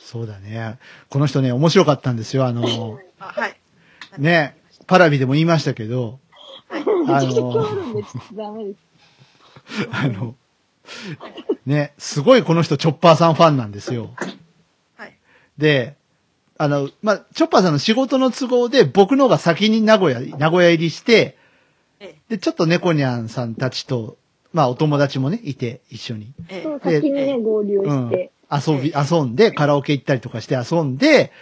[0.00, 0.78] そうだね。
[1.10, 2.46] この人ね、面白かったんですよ。
[2.46, 3.56] あの、あ、はい。
[4.18, 6.18] ね、パラビでも言いましたけど、
[6.70, 6.78] め
[7.12, 9.88] あちゃくちゃ挙の、取るんで、ちょっとダメです。
[9.92, 10.34] あの、
[11.66, 14.10] ね、すごいこの人チョッパーさんファンなんですよ。
[14.96, 15.18] はい。
[15.58, 15.96] で、
[16.56, 21.36] あの、まあ、チョッパーさんの仕事の都合で僕の方が先に名古屋、名古屋入りして、
[22.00, 24.16] えで、ちょっと猫ニャンさんたちと、
[24.52, 26.32] まあ、お友達もね、いて、一緒に。
[26.48, 28.08] ええそう、で先にね、合流うん。
[28.08, 28.32] して。
[28.50, 31.32] 遊び、遊んで、カラオケ行ったりとかして遊んで、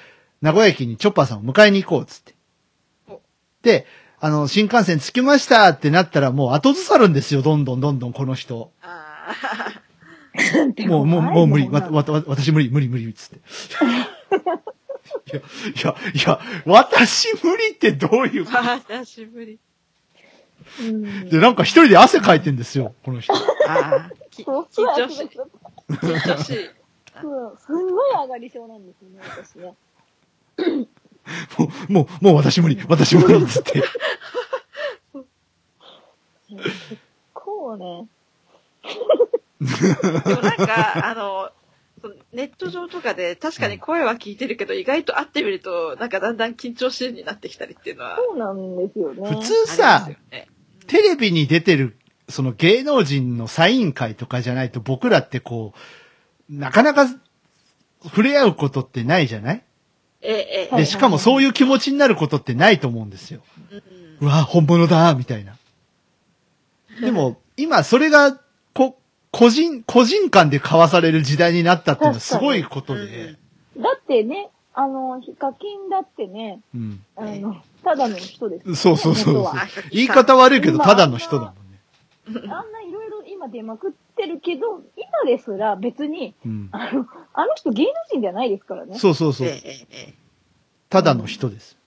[0.43, 2.35] 名古屋駅にチョッパーさんを迎えに行こう、つって
[3.09, 3.21] お。
[3.63, 3.87] で、
[4.19, 8.73] あの、新幹線着きましたってなったら、もう後ずさるんですよ、どんどんどんどん、この人。
[8.83, 9.29] あ
[10.89, 11.69] もう、もう、もう無理。
[11.69, 13.37] わ、わわ、わ私無理、無理、無理、つって。
[15.33, 15.43] いや、い
[15.85, 19.59] や、いや、私無理ってどういうあ、久しぶり。
[20.81, 21.29] うん。
[21.29, 23.35] で、なんか一人で汗かいてんですよ、この人。
[23.35, 23.39] あ
[23.69, 25.23] あ、き緊張し、
[25.89, 26.71] 緊張しい。
[27.17, 29.75] すんごい上がり症なんですよね、私ね。
[31.59, 33.83] もう、もう、もう私無理、私無理、つって。
[36.49, 37.01] 結
[37.33, 38.07] 構ね、
[39.61, 41.51] でもなんか、あの、
[42.33, 49.29] ネット上とかで確かに声は聞いてるけど、意外と会ってみると、なんかだんだん緊張しいになってきたりっていうのは、そうなんですよね。
[49.29, 50.47] 普通さよ、ね。
[50.87, 51.97] テレビに出てる、
[52.28, 55.74] その芸能人のサイン会とかじゃないと僕らってこ
[56.51, 57.07] う、なかなか
[58.05, 59.62] 触れ合うことってないじゃない？
[60.22, 63.43] ええ、で、しかもそういう気持ちになることってないと思うんですよ。
[63.72, 63.74] え。
[63.74, 65.57] うんうわ、本物だみたいな。
[67.03, 68.41] でも、今それが、
[68.72, 68.99] こ、
[69.30, 73.34] 個人、個人間で交わされる時代になったっていうのはすごいことで。
[73.76, 74.49] だってね、
[74.79, 77.01] あの、ヒカキンだってね、うん。
[77.16, 79.55] あの、ただの人ですよね、そうそうそうそう
[79.91, 81.81] 言い方悪いけど、ただの人だもんね。
[82.47, 86.68] あんないろいろ今出まくってるけど、今ですら別に、うん。
[86.72, 88.99] あの、あの人芸能人じゃないですからね。
[88.99, 89.49] そうそうそう。
[90.91, 91.79] ただの人です。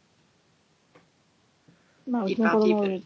[2.09, 3.01] まあ、う一ちの子供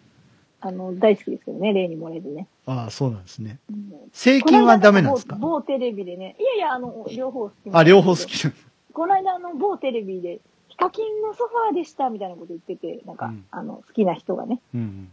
[0.61, 2.47] あの、大好きですけどね、例に漏れずね。
[2.65, 3.59] ああ、そうなんですね。
[3.69, 5.36] うん税金はダメなんですか？
[5.36, 8.53] 某某テレビでね、いやいや、あの、両方好きなんですけどあ、両方好き。
[8.93, 10.39] この間、あの、某テレビで、
[10.69, 14.59] ヒカキンのソファーでした、みたいなこと言ってて、なんか、うんあの、好きな人がね。
[14.73, 15.11] うん。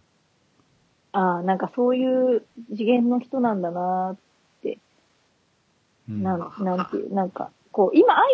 [1.13, 4.17] ああ、なんかそういう次元の人なんだな
[6.11, 8.27] うんなん、なんていう、なんか、こう、今、間が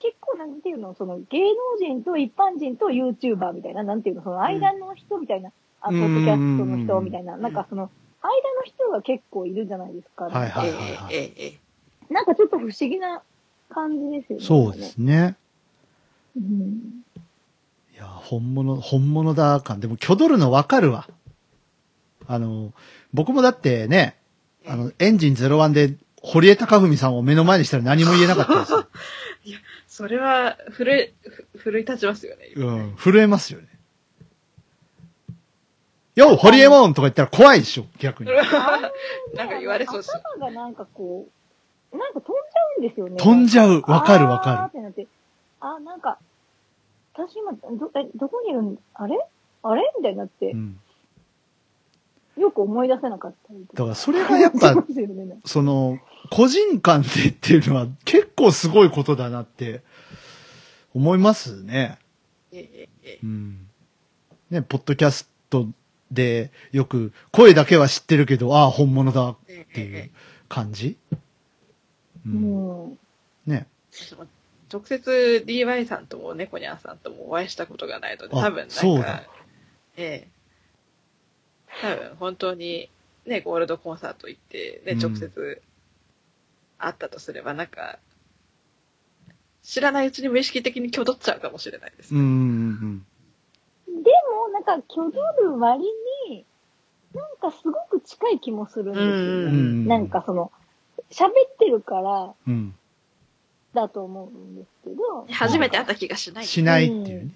[0.00, 7.90] 結構なんていうの、その芸能人と一般人と YouTuber みたいな、なんていうの、その間の人みたいな、あ、ポッドキャストの人みたいな、なんかその、
[8.22, 10.24] 間の人が結構いるじゃないですか。
[10.24, 11.60] はいはいえはいはい
[12.10, 13.22] なんかちょっと不思議な
[13.70, 14.44] 感じですよね。
[14.44, 15.36] そうですね。
[16.36, 17.04] うん。
[17.94, 19.80] いや、本物、本物だ感。
[19.80, 21.08] でも、キョドルのわかるわ。
[22.26, 22.72] あの、
[23.12, 24.16] 僕もだってね、
[24.66, 28.86] あの、エンジン01で、堀江貴文さんを目の前にしたら何も言えなかったですよ。
[29.86, 32.52] それは、ふる、ふ奮い立ちますよね。
[32.56, 33.68] うん、震えますよね。
[36.14, 38.30] よう、堀江門とか言ったら怖いでしょ、逆に。
[39.34, 40.10] なんか言われそうです。
[40.16, 41.32] 頭がなんかこう、
[41.98, 43.16] なんか飛んじゃうんですよね。
[43.16, 43.82] 飛んじゃう。
[43.86, 45.06] わかるわあーかってなって、
[45.60, 46.18] あ、なんか、
[47.14, 48.78] 私今、ど、え、どこにいるん？
[48.94, 49.16] あれ？
[49.62, 49.92] あれ？
[49.96, 50.52] みたいになってる。
[50.52, 50.80] う、ん。
[52.36, 55.98] よく思い出せなかったりとだから、それがやっぱし、ますよねその、
[56.32, 59.82] 個人間でっていうのは結構すごいことだなって
[60.94, 61.98] 思いますね。
[62.50, 63.68] ええええうん。
[64.50, 65.68] ね、ポッドキャスト
[66.10, 70.10] でよく声だけは知ってるけど、ああ、本物だっええていうええ
[70.48, 70.96] 感じ？
[72.26, 72.30] う。
[72.30, 72.98] うんん。
[73.46, 73.66] ね。
[73.90, 74.26] その
[74.72, 79.22] 直接 DY さんとも猫ニャンさんともお会いしたことがないので、あ多分なんか、
[79.96, 80.28] ええ
[81.80, 82.88] 多分本当に
[83.26, 85.62] ね、ゴールドコンサート行って、ね、うん直接
[86.78, 87.98] 会ったとすれば、なんか、
[89.62, 92.20] 知らないうちに無意識的に挙取っちゃうかもしれないですうん。
[92.20, 93.06] うん
[93.88, 94.02] うん。
[94.02, 95.12] でも、なんか、挙取
[95.42, 95.84] る割
[96.28, 96.44] に、
[97.14, 99.12] なんかすごく近い気もするんですよね。
[99.12, 99.52] うんう
[99.84, 100.52] んなんかその、
[101.14, 102.74] 喋ってるからうん。
[103.72, 106.46] だと思うんですけど、初めて会った気がしない。
[106.46, 107.30] しないっていうね。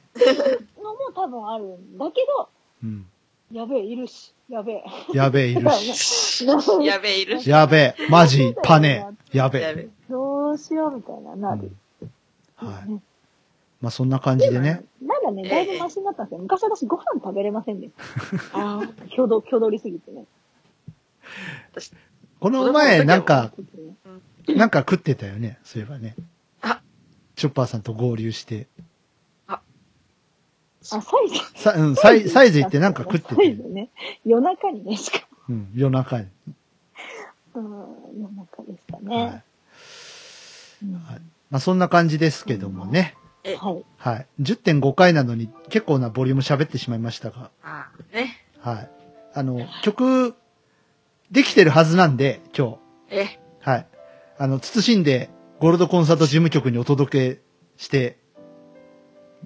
[0.82, 2.48] のも多分あるんだけど、
[2.84, 3.06] うん。
[3.50, 4.84] やべえ、いるし、やべえ。
[5.12, 6.46] やべえ、いるし。
[6.84, 7.50] やべえ、いるし。
[7.50, 9.88] やべえ、マジ、 パネ、やべえ。
[10.08, 11.72] どうしようみたいな、なる。
[12.56, 12.90] はい。
[12.90, 13.02] ね
[13.80, 14.84] まあそんな感じでね。
[15.04, 16.40] まだね、だいぶマシになったんですよ。
[16.40, 17.92] 昔私ご飯食べれませんでし
[18.52, 18.58] た。
[18.58, 20.24] ああ、挙動、挙取りすぎてね。
[21.72, 21.92] 私、
[22.40, 23.52] この前、なんか、
[24.48, 25.58] ねなんか食ってたよね。
[25.62, 26.16] そういえばね。
[26.62, 26.80] あ、
[27.36, 28.66] チョッパーさんと合流して。
[29.46, 29.60] あ、
[30.80, 31.60] サイズ。
[31.60, 33.34] さ、うん、サイ、サイズ行ってなんか食ってて。
[33.34, 33.90] サイズね。
[34.24, 36.24] 夜中にね、しかうん、夜中に。
[36.24, 36.30] も。
[37.54, 39.44] うん、夜中でしたはいね。。
[40.82, 41.20] うんはい
[41.50, 43.14] まあそんな感じですけどもね。
[43.44, 43.84] え、はい。
[43.96, 44.26] はい。
[44.40, 47.50] 10.5回なのに結構なボリューム喋ってしまいましたが。
[47.62, 48.36] ああ、ね。
[48.60, 48.90] はい。
[49.34, 50.34] あの、曲、
[51.30, 52.78] できてるはずなんで、今日。
[53.10, 53.86] え、はい。
[54.38, 57.42] あの、慎んで、ゴールドコンサート事務局にお届け
[57.76, 58.18] して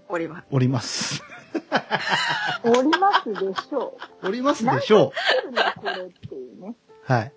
[0.08, 0.46] おります。
[0.50, 1.22] おります。
[2.64, 5.12] おりますでしょおりますでしょ
[5.48, 5.50] う。
[5.52, 6.76] なんこれっていうね。
[7.08, 7.12] う。
[7.12, 7.32] はい。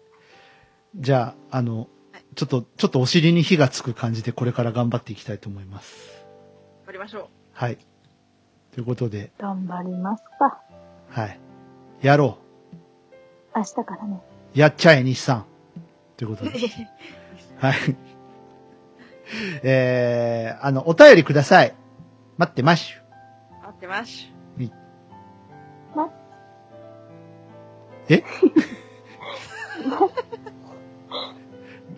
[0.96, 1.88] じゃあ、あの、
[2.36, 6.26] ちょっと、ちょっとお尻に火がつく感じでこれから頑張っていきたいと思います。
[6.88, 7.78] おりましょはい。
[8.74, 10.62] ということで、頑張りますか。
[11.10, 11.40] はい。
[12.02, 12.38] やろ
[13.56, 14.35] 明日からね。
[14.56, 14.60] う。
[14.60, 15.46] やっちゃえ、日産。
[16.18, 16.52] ということう。
[16.52, 16.60] で。
[17.60, 17.76] はい。
[19.64, 21.74] えー、あの、お便りください。
[22.38, 23.02] 待ってましゅ。
[23.64, 24.30] 待ってます。
[25.96, 26.10] ま、
[28.10, 28.24] え？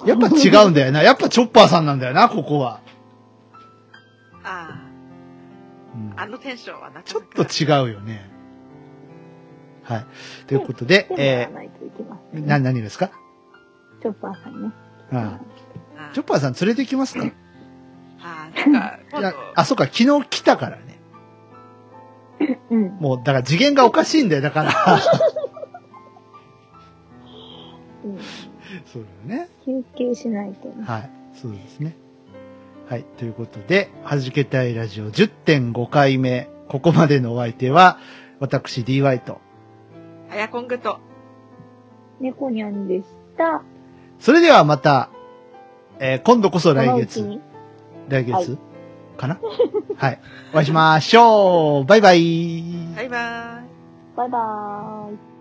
[0.06, 1.02] やっぱ違うんだよな。
[1.02, 2.80] やっぱチョッパーさんなんだよな、ここは。
[4.44, 4.80] あ
[5.96, 7.10] うんあ、あのテンションはなかなか。
[7.10, 7.44] ちょっと
[7.90, 8.30] 違うよね。
[9.88, 10.06] はい。
[10.48, 12.46] ということで、えー。
[12.46, 13.10] な、何ですか？
[14.02, 14.72] チョッパーさんね。
[15.12, 15.20] ああ
[16.10, 17.26] あチョッパーさん連れてきますか？
[17.26, 17.34] い
[18.22, 18.50] あ
[19.14, 21.00] あ、あ、そうか、昨日来たからね。
[22.70, 22.98] うん。
[23.00, 24.72] もう、だから次元がおかしいんだよ、だから。
[28.04, 28.18] うん
[28.86, 29.50] そうだよね。
[29.66, 30.84] 休憩しないとね。
[30.86, 31.10] はい。
[31.34, 31.96] そうですね。
[32.90, 33.06] はい。
[33.18, 36.50] ということで、はじけたいラジオ10.5回目。
[36.68, 37.98] ここまでのお相手は、
[38.40, 39.40] 私 DY と。
[40.32, 41.00] あやこんぐと、
[42.20, 43.04] 猫にゃんでし
[43.38, 43.62] た。
[44.20, 45.10] それではまた、
[46.00, 47.42] えー今度こそ来そのうち月、に。
[48.10, 48.58] 来月、はい
[49.18, 49.40] かな？
[49.98, 50.20] はい。
[50.54, 52.62] お会いしましょうバイバイ
[52.96, 53.66] バイバーイ。
[54.16, 55.37] バイバーイ。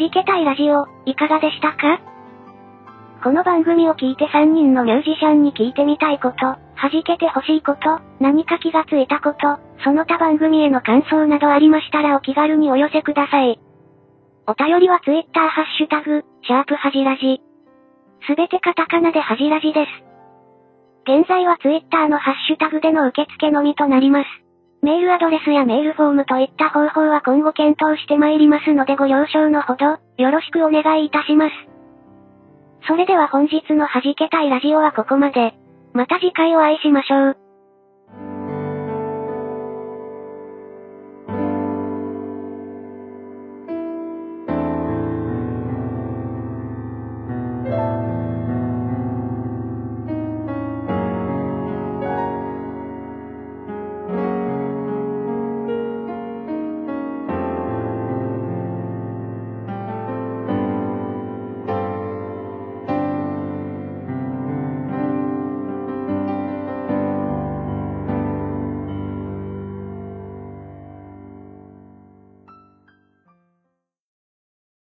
[0.00, 2.00] じけたいラジオ、いかがでしたか？
[3.22, 13.60] この番組を聞いて3人のミュージシャンに聞いてみたいこと、弾けてほしいこと、何か気がついたこと、その他番組への感想などありましたらお気軽にお寄せください。
[14.46, 17.42] お便りは Twitter ハッシュタグ、シャープはじらじ。
[18.26, 19.90] すべてカタカナではじらじです。
[21.04, 24.26] 現在は Twitter のハッシュタグでの受付のみとなります。
[24.82, 31.52] メールアドレスやメールフォームといった方法は今後検討してまいりますのでご了承のほど、よろしくお願いいたします。
[32.86, 35.54] それでは本日の弾けたいラジオはここまで。
[35.92, 37.36] また次回お会いしましょう。